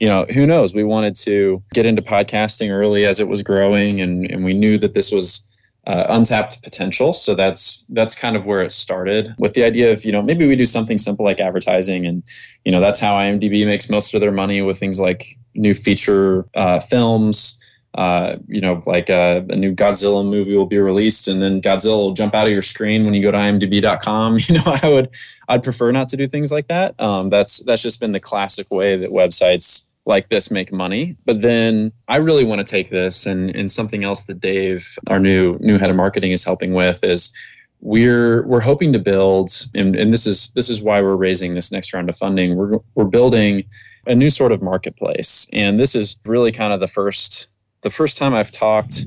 you 0.00 0.08
know, 0.08 0.26
who 0.32 0.46
knows. 0.46 0.74
We 0.74 0.84
wanted 0.84 1.14
to 1.16 1.62
get 1.74 1.86
into 1.86 2.02
podcasting 2.02 2.70
early 2.70 3.04
as 3.04 3.20
it 3.20 3.28
was 3.28 3.42
growing 3.42 4.00
and, 4.00 4.30
and 4.30 4.44
we 4.44 4.54
knew 4.54 4.78
that 4.78 4.94
this 4.94 5.12
was 5.12 5.48
uh, 5.86 6.06
untapped 6.10 6.62
potential. 6.62 7.12
So 7.12 7.34
that's 7.34 7.86
that's 7.86 8.18
kind 8.18 8.36
of 8.36 8.46
where 8.46 8.62
it 8.62 8.72
started 8.72 9.34
with 9.38 9.54
the 9.54 9.64
idea 9.64 9.92
of 9.92 10.04
you 10.04 10.12
know 10.12 10.22
maybe 10.22 10.46
we 10.46 10.56
do 10.56 10.64
something 10.64 10.98
simple 10.98 11.24
like 11.24 11.40
advertising, 11.40 12.06
and 12.06 12.22
you 12.64 12.72
know 12.72 12.80
that's 12.80 13.00
how 13.00 13.14
IMDb 13.16 13.64
makes 13.66 13.90
most 13.90 14.14
of 14.14 14.20
their 14.20 14.32
money 14.32 14.62
with 14.62 14.78
things 14.78 15.00
like 15.00 15.24
new 15.54 15.74
feature 15.74 16.46
uh, 16.54 16.78
films. 16.78 17.58
Uh, 17.94 18.38
you 18.48 18.62
know, 18.62 18.82
like 18.86 19.10
a, 19.10 19.36
uh, 19.36 19.44
a, 19.50 19.56
new 19.56 19.74
Godzilla 19.74 20.26
movie 20.26 20.56
will 20.56 20.64
be 20.64 20.78
released, 20.78 21.28
and 21.28 21.42
then 21.42 21.60
Godzilla 21.60 21.98
will 21.98 22.14
jump 22.14 22.34
out 22.34 22.46
of 22.46 22.52
your 22.52 22.62
screen 22.62 23.04
when 23.04 23.12
you 23.12 23.22
go 23.22 23.30
to 23.30 23.36
IMDb.com. 23.36 24.38
You 24.48 24.54
know, 24.54 24.76
I 24.82 24.88
would, 24.88 25.10
I'd 25.50 25.62
prefer 25.62 25.92
not 25.92 26.08
to 26.08 26.16
do 26.16 26.26
things 26.26 26.50
like 26.50 26.68
that. 26.68 26.98
Um, 26.98 27.28
that's 27.28 27.62
that's 27.64 27.82
just 27.82 28.00
been 28.00 28.12
the 28.12 28.20
classic 28.20 28.70
way 28.70 28.96
that 28.96 29.10
websites 29.10 29.91
like 30.06 30.28
this 30.28 30.50
make 30.50 30.72
money. 30.72 31.14
But 31.26 31.42
then 31.42 31.92
I 32.08 32.16
really 32.16 32.44
want 32.44 32.60
to 32.60 32.70
take 32.70 32.90
this 32.90 33.26
and, 33.26 33.54
and 33.54 33.70
something 33.70 34.04
else 34.04 34.26
that 34.26 34.40
Dave, 34.40 34.98
our 35.08 35.18
new 35.18 35.58
new 35.60 35.78
head 35.78 35.90
of 35.90 35.96
marketing, 35.96 36.32
is 36.32 36.44
helping 36.44 36.74
with 36.74 37.04
is 37.04 37.34
we're 37.80 38.46
we're 38.46 38.60
hoping 38.60 38.92
to 38.92 38.98
build 38.98 39.50
and, 39.74 39.96
and 39.96 40.12
this 40.12 40.26
is 40.26 40.52
this 40.52 40.68
is 40.68 40.80
why 40.82 41.02
we're 41.02 41.16
raising 41.16 41.54
this 41.54 41.72
next 41.72 41.92
round 41.92 42.08
of 42.08 42.16
funding. 42.16 42.56
We're 42.56 42.78
we're 42.94 43.04
building 43.04 43.64
a 44.06 44.14
new 44.14 44.30
sort 44.30 44.52
of 44.52 44.62
marketplace. 44.62 45.48
And 45.52 45.78
this 45.78 45.94
is 45.94 46.18
really 46.24 46.52
kind 46.52 46.72
of 46.72 46.80
the 46.80 46.88
first 46.88 47.48
the 47.82 47.90
first 47.90 48.18
time 48.18 48.34
I've 48.34 48.52
talked 48.52 49.06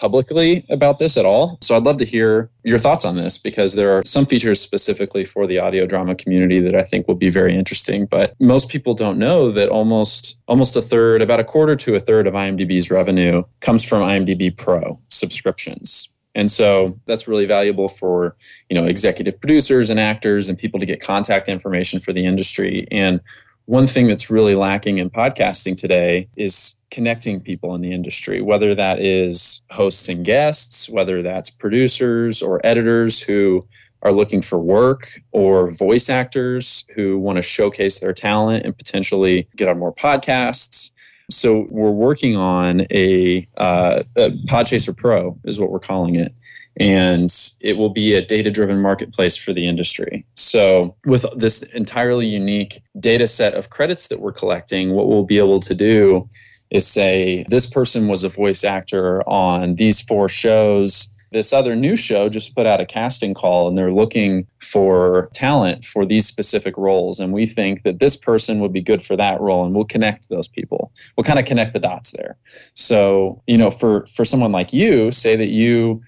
publicly 0.00 0.64
about 0.70 0.98
this 0.98 1.16
at 1.16 1.24
all. 1.24 1.58
So 1.60 1.76
I'd 1.76 1.82
love 1.82 1.98
to 1.98 2.04
hear 2.04 2.50
your 2.64 2.78
thoughts 2.78 3.04
on 3.04 3.16
this 3.16 3.40
because 3.40 3.74
there 3.74 3.96
are 3.96 4.02
some 4.02 4.24
features 4.24 4.60
specifically 4.60 5.24
for 5.24 5.46
the 5.46 5.58
audio 5.58 5.86
drama 5.86 6.14
community 6.14 6.60
that 6.60 6.74
I 6.74 6.82
think 6.82 7.06
will 7.06 7.14
be 7.14 7.30
very 7.30 7.56
interesting. 7.56 8.06
But 8.06 8.34
most 8.40 8.70
people 8.72 8.94
don't 8.94 9.18
know 9.18 9.52
that 9.52 9.68
almost 9.68 10.42
almost 10.48 10.76
a 10.76 10.80
third, 10.80 11.22
about 11.22 11.40
a 11.40 11.44
quarter 11.44 11.76
to 11.76 11.96
a 11.96 12.00
third 12.00 12.26
of 12.26 12.34
IMDb's 12.34 12.90
revenue 12.90 13.42
comes 13.60 13.88
from 13.88 14.02
IMDb 14.02 14.56
Pro 14.56 14.96
subscriptions. 15.08 16.08
And 16.34 16.50
so 16.50 16.96
that's 17.06 17.26
really 17.26 17.46
valuable 17.46 17.88
for, 17.88 18.36
you 18.68 18.76
know, 18.76 18.86
executive 18.86 19.40
producers 19.40 19.90
and 19.90 19.98
actors 19.98 20.48
and 20.48 20.58
people 20.58 20.80
to 20.80 20.86
get 20.86 21.00
contact 21.00 21.48
information 21.48 22.00
for 22.00 22.12
the 22.12 22.24
industry. 22.24 22.86
And 22.90 23.20
one 23.66 23.86
thing 23.86 24.06
that's 24.06 24.30
really 24.30 24.54
lacking 24.54 24.98
in 24.98 25.10
podcasting 25.10 25.80
today 25.80 26.28
is 26.36 26.76
connecting 26.90 27.40
people 27.40 27.74
in 27.74 27.80
the 27.80 27.92
industry, 27.92 28.40
whether 28.40 28.74
that 28.74 29.00
is 29.00 29.62
hosts 29.70 30.08
and 30.08 30.24
guests, 30.24 30.90
whether 30.90 31.22
that's 31.22 31.50
producers 31.56 32.42
or 32.42 32.60
editors 32.64 33.22
who 33.22 33.66
are 34.02 34.12
looking 34.12 34.42
for 34.42 34.58
work 34.58 35.20
or 35.32 35.70
voice 35.70 36.08
actors 36.08 36.88
who 36.94 37.18
want 37.18 37.36
to 37.36 37.42
showcase 37.42 38.00
their 38.00 38.12
talent 38.12 38.64
and 38.64 38.76
potentially 38.76 39.46
get 39.56 39.68
on 39.68 39.78
more 39.78 39.94
podcasts. 39.94 40.92
So 41.30 41.66
we're 41.70 41.90
working 41.90 42.36
on 42.36 42.86
a, 42.90 43.44
uh, 43.58 44.02
a 44.16 44.30
Podchaser 44.48 44.96
Pro 44.96 45.38
is 45.44 45.60
what 45.60 45.70
we're 45.70 45.78
calling 45.78 46.16
it. 46.16 46.32
And 46.78 47.28
it 47.60 47.76
will 47.76 47.90
be 47.90 48.14
a 48.14 48.24
data 48.24 48.50
driven 48.50 48.80
marketplace 48.80 49.36
for 49.36 49.52
the 49.52 49.66
industry. 49.66 50.24
So, 50.34 50.94
with 51.04 51.26
this 51.36 51.74
entirely 51.74 52.26
unique 52.26 52.74
data 52.98 53.26
set 53.26 53.54
of 53.54 53.70
credits 53.70 54.08
that 54.08 54.20
we're 54.20 54.32
collecting, 54.32 54.92
what 54.92 55.08
we'll 55.08 55.24
be 55.24 55.38
able 55.38 55.60
to 55.60 55.74
do 55.74 56.28
is 56.70 56.86
say, 56.86 57.44
this 57.48 57.70
person 57.70 58.08
was 58.08 58.24
a 58.24 58.28
voice 58.28 58.64
actor 58.64 59.22
on 59.28 59.74
these 59.74 60.02
four 60.02 60.28
shows 60.28 61.14
this 61.32 61.52
other 61.52 61.76
new 61.76 61.94
show 61.94 62.28
just 62.28 62.56
put 62.56 62.66
out 62.66 62.80
a 62.80 62.86
casting 62.86 63.34
call 63.34 63.68
and 63.68 63.78
they're 63.78 63.92
looking 63.92 64.46
for 64.60 65.28
talent 65.32 65.84
for 65.84 66.04
these 66.04 66.26
specific 66.26 66.76
roles. 66.76 67.20
And 67.20 67.32
we 67.32 67.46
think 67.46 67.84
that 67.84 68.00
this 68.00 68.16
person 68.16 68.58
would 68.60 68.72
be 68.72 68.82
good 68.82 69.04
for 69.04 69.16
that 69.16 69.40
role 69.40 69.64
and 69.64 69.74
we'll 69.74 69.84
connect 69.84 70.28
those 70.28 70.48
people. 70.48 70.90
We'll 71.16 71.24
kind 71.24 71.38
of 71.38 71.44
connect 71.44 71.72
the 71.72 71.78
dots 71.78 72.16
there. 72.16 72.36
So, 72.74 73.42
you 73.46 73.56
know, 73.56 73.70
for, 73.70 74.06
for 74.06 74.24
someone 74.24 74.52
like 74.52 74.72
you, 74.72 75.10
say 75.10 75.36
that 75.36 75.48
you 75.48 76.02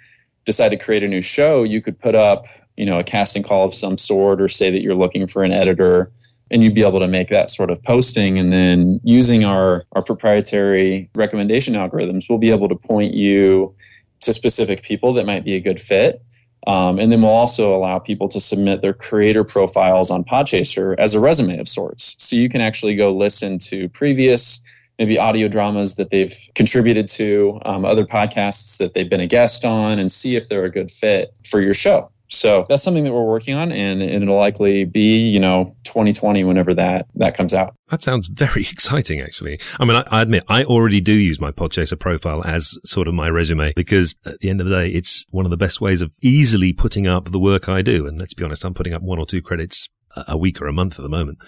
decide 0.44 0.70
to 0.70 0.76
create 0.76 1.04
a 1.04 1.08
new 1.08 1.22
show, 1.22 1.62
you 1.62 1.80
could 1.80 1.98
put 1.98 2.16
up, 2.16 2.46
you 2.76 2.84
know, 2.84 2.98
a 2.98 3.04
casting 3.04 3.44
call 3.44 3.64
of 3.64 3.74
some 3.74 3.96
sort 3.98 4.40
or 4.40 4.48
say 4.48 4.70
that 4.70 4.82
you're 4.82 4.94
looking 4.94 5.28
for 5.28 5.44
an 5.44 5.52
editor 5.52 6.10
and 6.52 6.62
you'd 6.62 6.74
be 6.74 6.84
able 6.84 7.00
to 7.00 7.08
make 7.08 7.28
that 7.28 7.50
sort 7.50 7.70
of 7.70 7.82
posting 7.82 8.38
and 8.38 8.52
then 8.52 9.00
using 9.02 9.42
our, 9.42 9.84
our 9.92 10.02
proprietary 10.02 11.08
recommendation 11.14 11.74
algorithms 11.74 12.28
we'll 12.28 12.38
be 12.38 12.50
able 12.50 12.68
to 12.68 12.76
point 12.76 13.14
you 13.14 13.74
to 14.22 14.32
specific 14.32 14.82
people 14.82 15.12
that 15.12 15.26
might 15.26 15.44
be 15.44 15.54
a 15.54 15.60
good 15.60 15.80
fit. 15.80 16.22
Um, 16.68 17.00
and 17.00 17.12
then 17.12 17.22
we'll 17.22 17.32
also 17.32 17.74
allow 17.74 17.98
people 17.98 18.28
to 18.28 18.38
submit 18.38 18.82
their 18.82 18.94
creator 18.94 19.42
profiles 19.42 20.10
on 20.12 20.22
Podchaser 20.22 20.94
as 20.98 21.14
a 21.14 21.20
resume 21.20 21.58
of 21.58 21.66
sorts. 21.66 22.14
So 22.18 22.36
you 22.36 22.48
can 22.48 22.60
actually 22.60 22.94
go 22.94 23.12
listen 23.12 23.58
to 23.58 23.88
previous, 23.88 24.64
maybe 24.98 25.18
audio 25.18 25.48
dramas 25.48 25.96
that 25.96 26.10
they've 26.10 26.32
contributed 26.54 27.08
to, 27.08 27.60
um, 27.64 27.84
other 27.84 28.04
podcasts 28.04 28.78
that 28.78 28.94
they've 28.94 29.10
been 29.10 29.20
a 29.20 29.26
guest 29.26 29.64
on, 29.64 29.98
and 29.98 30.08
see 30.08 30.36
if 30.36 30.48
they're 30.48 30.64
a 30.64 30.70
good 30.70 30.90
fit 30.90 31.34
for 31.44 31.60
your 31.60 31.74
show. 31.74 32.08
So 32.32 32.66
that's 32.68 32.82
something 32.82 33.04
that 33.04 33.12
we're 33.12 33.24
working 33.24 33.54
on, 33.54 33.72
and, 33.72 34.02
and 34.02 34.22
it'll 34.22 34.36
likely 34.36 34.84
be, 34.84 35.28
you 35.28 35.38
know, 35.38 35.74
2020 35.84 36.44
whenever 36.44 36.74
that 36.74 37.06
that 37.16 37.36
comes 37.36 37.54
out. 37.54 37.74
That 37.90 38.02
sounds 38.02 38.28
very 38.28 38.62
exciting, 38.70 39.20
actually. 39.20 39.60
I 39.78 39.84
mean, 39.84 39.96
I, 39.96 40.04
I, 40.10 40.22
admit 40.22 40.44
I 40.48 40.64
already 40.64 41.00
do 41.00 41.12
use 41.12 41.40
my 41.40 41.52
Podchaser 41.52 41.98
profile 41.98 42.42
as 42.44 42.78
sort 42.84 43.08
of 43.08 43.14
my 43.14 43.28
resume 43.28 43.72
because 43.74 44.14
at 44.24 44.40
the 44.40 44.48
end 44.48 44.60
of 44.60 44.66
the 44.66 44.74
day, 44.74 44.88
it's 44.88 45.26
one 45.30 45.44
of 45.44 45.50
the 45.50 45.56
best 45.56 45.80
ways 45.80 46.02
of 46.02 46.12
easily 46.22 46.72
putting 46.72 47.06
up 47.06 47.30
the 47.30 47.38
work 47.38 47.68
I 47.68 47.82
do. 47.82 48.06
And 48.06 48.18
let's 48.18 48.34
be 48.34 48.44
honest, 48.44 48.64
I'm 48.64 48.74
putting 48.74 48.94
up 48.94 49.02
one 49.02 49.18
or 49.18 49.26
two 49.26 49.42
credits 49.42 49.88
a 50.28 50.36
week 50.36 50.60
or 50.60 50.66
a 50.66 50.72
month 50.72 50.98
at 50.98 51.02
the 51.02 51.08
moment. 51.08 51.38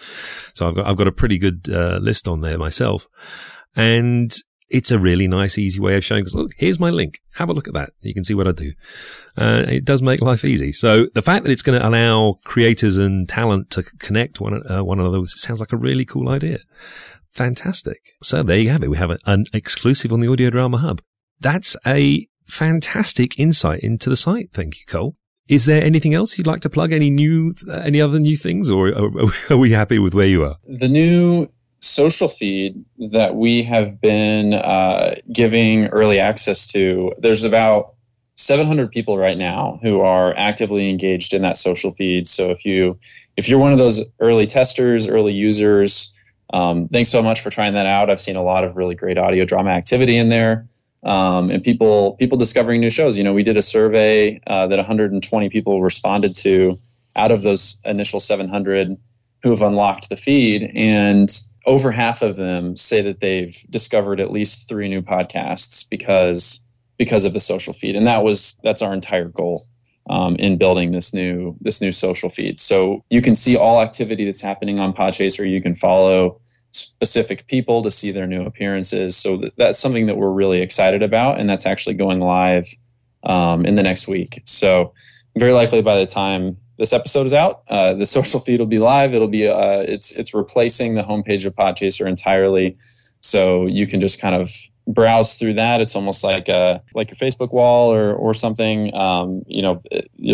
So 0.54 0.68
I've 0.68 0.74
got, 0.74 0.86
I've 0.86 0.96
got 0.96 1.08
a 1.08 1.12
pretty 1.12 1.38
good 1.38 1.68
uh, 1.70 1.98
list 1.98 2.28
on 2.28 2.40
there 2.40 2.58
myself. 2.58 3.08
And 3.76 4.34
it's 4.74 4.90
a 4.90 4.98
really 4.98 5.28
nice, 5.28 5.56
easy 5.56 5.78
way 5.78 5.96
of 5.96 6.04
showing, 6.04 6.24
us, 6.24 6.34
look, 6.34 6.50
here's 6.58 6.80
my 6.80 6.90
link. 6.90 7.20
Have 7.34 7.48
a 7.48 7.52
look 7.52 7.68
at 7.68 7.74
that. 7.74 7.90
You 8.02 8.12
can 8.12 8.24
see 8.24 8.34
what 8.34 8.48
I 8.48 8.52
do. 8.52 8.72
Uh, 9.36 9.64
it 9.68 9.84
does 9.84 10.02
make 10.02 10.20
life 10.20 10.44
easy. 10.44 10.72
So 10.72 11.06
the 11.14 11.22
fact 11.22 11.44
that 11.44 11.52
it's 11.52 11.62
going 11.62 11.80
to 11.80 11.88
allow 11.88 12.38
creators 12.44 12.98
and 12.98 13.28
talent 13.28 13.70
to 13.70 13.84
connect 13.84 14.40
one, 14.40 14.68
uh, 14.68 14.82
one 14.82 14.98
another 14.98 15.24
sounds 15.26 15.60
like 15.60 15.72
a 15.72 15.76
really 15.76 16.04
cool 16.04 16.28
idea. 16.28 16.58
Fantastic. 17.30 18.00
So 18.20 18.42
there 18.42 18.58
you 18.58 18.70
have 18.70 18.82
it. 18.82 18.90
We 18.90 18.96
have 18.96 19.16
an 19.26 19.44
exclusive 19.52 20.12
on 20.12 20.18
the 20.18 20.30
Audio 20.30 20.50
Drama 20.50 20.78
Hub. 20.78 21.00
That's 21.38 21.76
a 21.86 22.26
fantastic 22.48 23.38
insight 23.38 23.80
into 23.80 24.10
the 24.10 24.16
site. 24.16 24.50
Thank 24.52 24.80
you, 24.80 24.86
Cole. 24.86 25.16
Is 25.46 25.66
there 25.66 25.84
anything 25.84 26.14
else 26.14 26.36
you'd 26.36 26.46
like 26.46 26.62
to 26.62 26.70
plug? 26.70 26.92
Any 26.92 27.10
new, 27.10 27.54
uh, 27.68 27.82
any 27.84 28.00
other 28.00 28.18
new 28.18 28.36
things, 28.36 28.70
or 28.70 28.92
are 29.50 29.56
we 29.56 29.70
happy 29.70 29.98
with 29.98 30.14
where 30.14 30.26
you 30.26 30.42
are? 30.44 30.56
The 30.64 30.88
new 30.88 31.48
social 31.84 32.28
feed 32.28 32.84
that 33.10 33.36
we 33.36 33.62
have 33.62 34.00
been 34.00 34.54
uh, 34.54 35.16
giving 35.32 35.86
early 35.86 36.18
access 36.18 36.66
to, 36.68 37.12
there's 37.20 37.44
about 37.44 37.84
700 38.36 38.90
people 38.90 39.16
right 39.16 39.38
now 39.38 39.78
who 39.82 40.00
are 40.00 40.34
actively 40.36 40.90
engaged 40.90 41.34
in 41.34 41.42
that 41.42 41.56
social 41.56 41.92
feed. 41.92 42.26
So 42.26 42.50
if 42.50 42.64
you 42.64 42.98
if 43.36 43.48
you're 43.48 43.58
one 43.58 43.72
of 43.72 43.78
those 43.78 44.08
early 44.20 44.46
testers, 44.46 45.08
early 45.08 45.32
users, 45.32 46.12
um, 46.52 46.88
thanks 46.88 47.10
so 47.10 47.22
much 47.22 47.40
for 47.40 47.50
trying 47.50 47.74
that 47.74 47.86
out. 47.86 48.10
I've 48.10 48.20
seen 48.20 48.36
a 48.36 48.42
lot 48.42 48.64
of 48.64 48.76
really 48.76 48.94
great 48.94 49.18
audio 49.18 49.44
drama 49.44 49.70
activity 49.70 50.16
in 50.16 50.28
there. 50.28 50.66
Um, 51.02 51.50
and 51.50 51.62
people 51.62 52.12
people 52.12 52.38
discovering 52.38 52.80
new 52.80 52.90
shows. 52.90 53.18
You 53.18 53.24
know, 53.24 53.34
we 53.34 53.42
did 53.42 53.56
a 53.56 53.62
survey 53.62 54.40
uh, 54.46 54.66
that 54.68 54.76
120 54.76 55.48
people 55.50 55.82
responded 55.82 56.34
to 56.36 56.76
out 57.16 57.30
of 57.30 57.42
those 57.42 57.78
initial 57.84 58.20
700 58.20 58.96
who 59.44 59.50
have 59.50 59.60
unlocked 59.60 60.08
the 60.08 60.16
feed, 60.16 60.72
and 60.74 61.28
over 61.66 61.92
half 61.92 62.22
of 62.22 62.36
them 62.36 62.74
say 62.76 63.02
that 63.02 63.20
they've 63.20 63.54
discovered 63.68 64.18
at 64.18 64.32
least 64.32 64.70
three 64.70 64.88
new 64.88 65.02
podcasts 65.02 65.88
because 65.88 66.66
because 66.96 67.26
of 67.26 67.34
the 67.34 67.40
social 67.40 67.74
feed. 67.74 67.94
And 67.94 68.06
that 68.06 68.24
was 68.24 68.58
that's 68.62 68.80
our 68.80 68.94
entire 68.94 69.28
goal 69.28 69.60
um, 70.08 70.36
in 70.36 70.56
building 70.56 70.92
this 70.92 71.12
new 71.12 71.54
this 71.60 71.82
new 71.82 71.92
social 71.92 72.30
feed. 72.30 72.58
So 72.58 73.04
you 73.10 73.20
can 73.20 73.34
see 73.34 73.54
all 73.54 73.82
activity 73.82 74.24
that's 74.24 74.42
happening 74.42 74.80
on 74.80 74.94
podchaser. 74.94 75.48
You 75.48 75.60
can 75.60 75.74
follow 75.74 76.40
specific 76.70 77.46
people 77.46 77.82
to 77.82 77.90
see 77.90 78.12
their 78.12 78.26
new 78.26 78.46
appearances. 78.46 79.14
So 79.14 79.42
that's 79.58 79.78
something 79.78 80.06
that 80.06 80.16
we're 80.16 80.32
really 80.32 80.62
excited 80.62 81.02
about 81.02 81.38
and 81.38 81.50
that's 81.50 81.66
actually 81.66 81.96
going 81.96 82.20
live 82.20 82.66
um, 83.24 83.66
in 83.66 83.74
the 83.74 83.82
next 83.82 84.08
week. 84.08 84.40
So 84.46 84.94
very 85.38 85.52
likely 85.52 85.82
by 85.82 85.98
the 85.98 86.06
time 86.06 86.56
this 86.78 86.92
episode 86.92 87.26
is 87.26 87.34
out. 87.34 87.62
Uh, 87.68 87.94
the 87.94 88.06
social 88.16 88.40
feed 88.40 88.60
will 88.60 88.66
be 88.66 88.78
live. 88.78 89.14
It'll 89.14 89.28
be 89.28 89.48
uh, 89.48 89.80
it's 89.80 90.18
it's 90.18 90.34
replacing 90.34 90.94
the 90.94 91.02
homepage 91.02 91.46
of 91.46 91.54
Podchaser 91.54 92.06
entirely, 92.06 92.76
so 93.20 93.66
you 93.66 93.86
can 93.86 94.00
just 94.00 94.20
kind 94.20 94.34
of 94.34 94.48
browse 94.86 95.38
through 95.38 95.54
that. 95.54 95.80
It's 95.80 95.96
almost 95.96 96.22
like 96.24 96.48
a 96.48 96.80
like 96.94 97.08
your 97.08 97.16
Facebook 97.16 97.52
wall 97.52 97.92
or 97.92 98.12
or 98.14 98.34
something, 98.34 98.94
um, 98.94 99.42
you 99.46 99.62
know, 99.62 99.82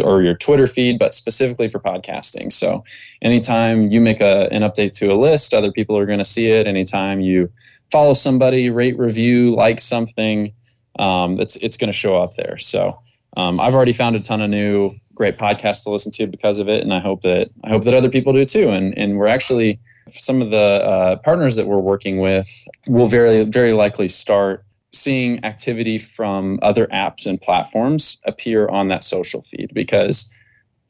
or 0.03 0.23
your 0.23 0.35
Twitter 0.35 0.67
feed, 0.67 0.99
but 0.99 1.15
specifically 1.15 1.69
for 1.69 1.79
podcasting. 1.79 2.53
So 2.53 2.85
anytime 3.23 3.91
you 3.91 4.01
make 4.01 4.21
a 4.21 4.49
an 4.53 4.63
update 4.63 4.93
to 4.99 5.13
a 5.13 5.17
list, 5.17 5.55
other 5.55 5.73
people 5.73 5.97
are 5.99 6.07
going 6.07 6.19
to 6.19 6.25
see 6.25 6.51
it. 6.51 6.67
Anytime 6.67 7.21
you 7.21 7.51
follow 7.93 8.13
somebody, 8.13 8.71
rate, 8.71 8.99
review, 8.99 9.55
like 9.55 9.81
something, 9.81 10.53
um, 10.99 11.41
it's 11.41 11.63
it's 11.63 11.77
going 11.77 11.89
to 11.89 11.97
show 11.97 12.21
up 12.21 12.33
there. 12.37 12.59
So 12.59 12.99
um, 13.37 13.61
I've 13.61 13.75
already 13.75 13.93
found 13.93 14.17
a 14.17 14.23
ton 14.23 14.41
of 14.41 14.51
new 14.51 14.91
great 15.15 15.37
podcasts 15.37 15.85
to 15.85 15.91
listen 15.91 16.13
to 16.13 16.27
because 16.27 16.59
of 16.59 16.69
it, 16.69 16.83
and 16.83 16.93
I 16.93 16.99
hope 16.99 17.21
that 17.23 17.49
I 17.65 17.71
hope 17.71 17.83
that 17.83 17.95
other 17.95 18.11
people 18.11 18.33
do 18.33 18.45
too. 18.45 18.71
And 18.71 18.97
and 18.99 19.17
we're 19.17 19.29
actually 19.29 19.79
some 20.09 20.43
of 20.43 20.51
the 20.51 20.57
uh, 20.57 21.17
partners 21.17 21.57
that 21.57 21.67
we're 21.67 21.79
working 21.79 22.19
with 22.19 22.69
will 22.89 23.07
very 23.07 23.45
very 23.45 23.73
likely 23.73 24.09
start 24.09 24.65
seeing 24.93 25.45
activity 25.45 25.99
from 25.99 26.59
other 26.63 26.87
apps 26.89 27.27
and 27.27 27.41
platforms 27.41 28.21
appear 28.25 28.69
on 28.69 28.89
that 28.89 29.05
social 29.05 29.41
feed 29.41 29.71
because 29.73 30.37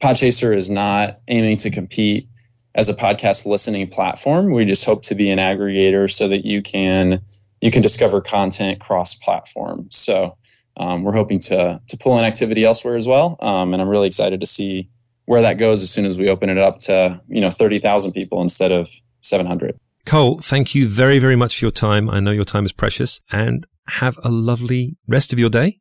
Podchaser 0.01 0.57
is 0.57 0.71
not 0.71 1.19
aiming 1.27 1.57
to 1.57 1.69
compete 1.69 2.27
as 2.73 2.89
a 2.89 2.99
podcast 2.99 3.45
listening 3.45 3.87
platform. 3.87 4.51
We 4.51 4.65
just 4.65 4.85
hope 4.85 5.03
to 5.03 5.15
be 5.15 5.29
an 5.29 5.37
aggregator 5.37 6.09
so 6.09 6.27
that 6.27 6.45
you 6.45 6.61
can 6.61 7.21
you 7.61 7.69
can 7.69 7.83
discover 7.83 8.21
content 8.21 8.79
cross 8.79 9.19
platform. 9.19 9.85
So 9.91 10.35
um, 10.77 11.03
we're 11.03 11.15
hoping 11.15 11.39
to 11.39 11.81
to 11.87 11.97
pull 11.97 12.17
in 12.17 12.25
activity 12.25 12.65
elsewhere 12.65 12.95
as 12.95 13.07
well, 13.07 13.37
um, 13.39 13.73
and 13.73 13.81
I'm 13.81 13.89
really 13.89 14.07
excited 14.07 14.39
to 14.39 14.45
see 14.45 14.89
where 15.25 15.41
that 15.41 15.57
goes 15.57 15.83
as 15.83 15.91
soon 15.91 16.05
as 16.05 16.17
we 16.17 16.29
open 16.29 16.49
it 16.49 16.57
up 16.57 16.77
to 16.79 17.21
you 17.27 17.41
know 17.41 17.49
30,000 17.49 18.11
people 18.11 18.41
instead 18.41 18.71
of 18.71 18.89
700. 19.21 19.77
Cole, 20.05 20.39
thank 20.41 20.73
you 20.73 20.87
very 20.87 21.19
very 21.19 21.35
much 21.35 21.59
for 21.59 21.65
your 21.65 21.71
time. 21.71 22.09
I 22.09 22.19
know 22.19 22.31
your 22.31 22.45
time 22.45 22.65
is 22.65 22.71
precious, 22.71 23.21
and 23.31 23.65
have 23.87 24.17
a 24.23 24.29
lovely 24.29 24.97
rest 25.07 25.33
of 25.33 25.39
your 25.39 25.49
day. 25.49 25.77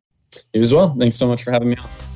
You 0.55 0.63
as 0.63 0.75
well. 0.75 0.89
Thanks 0.89 1.17
so 1.17 1.29
much 1.29 1.43
for 1.43 1.53
having 1.53 1.71
me 1.71 1.77
on. 1.77 2.10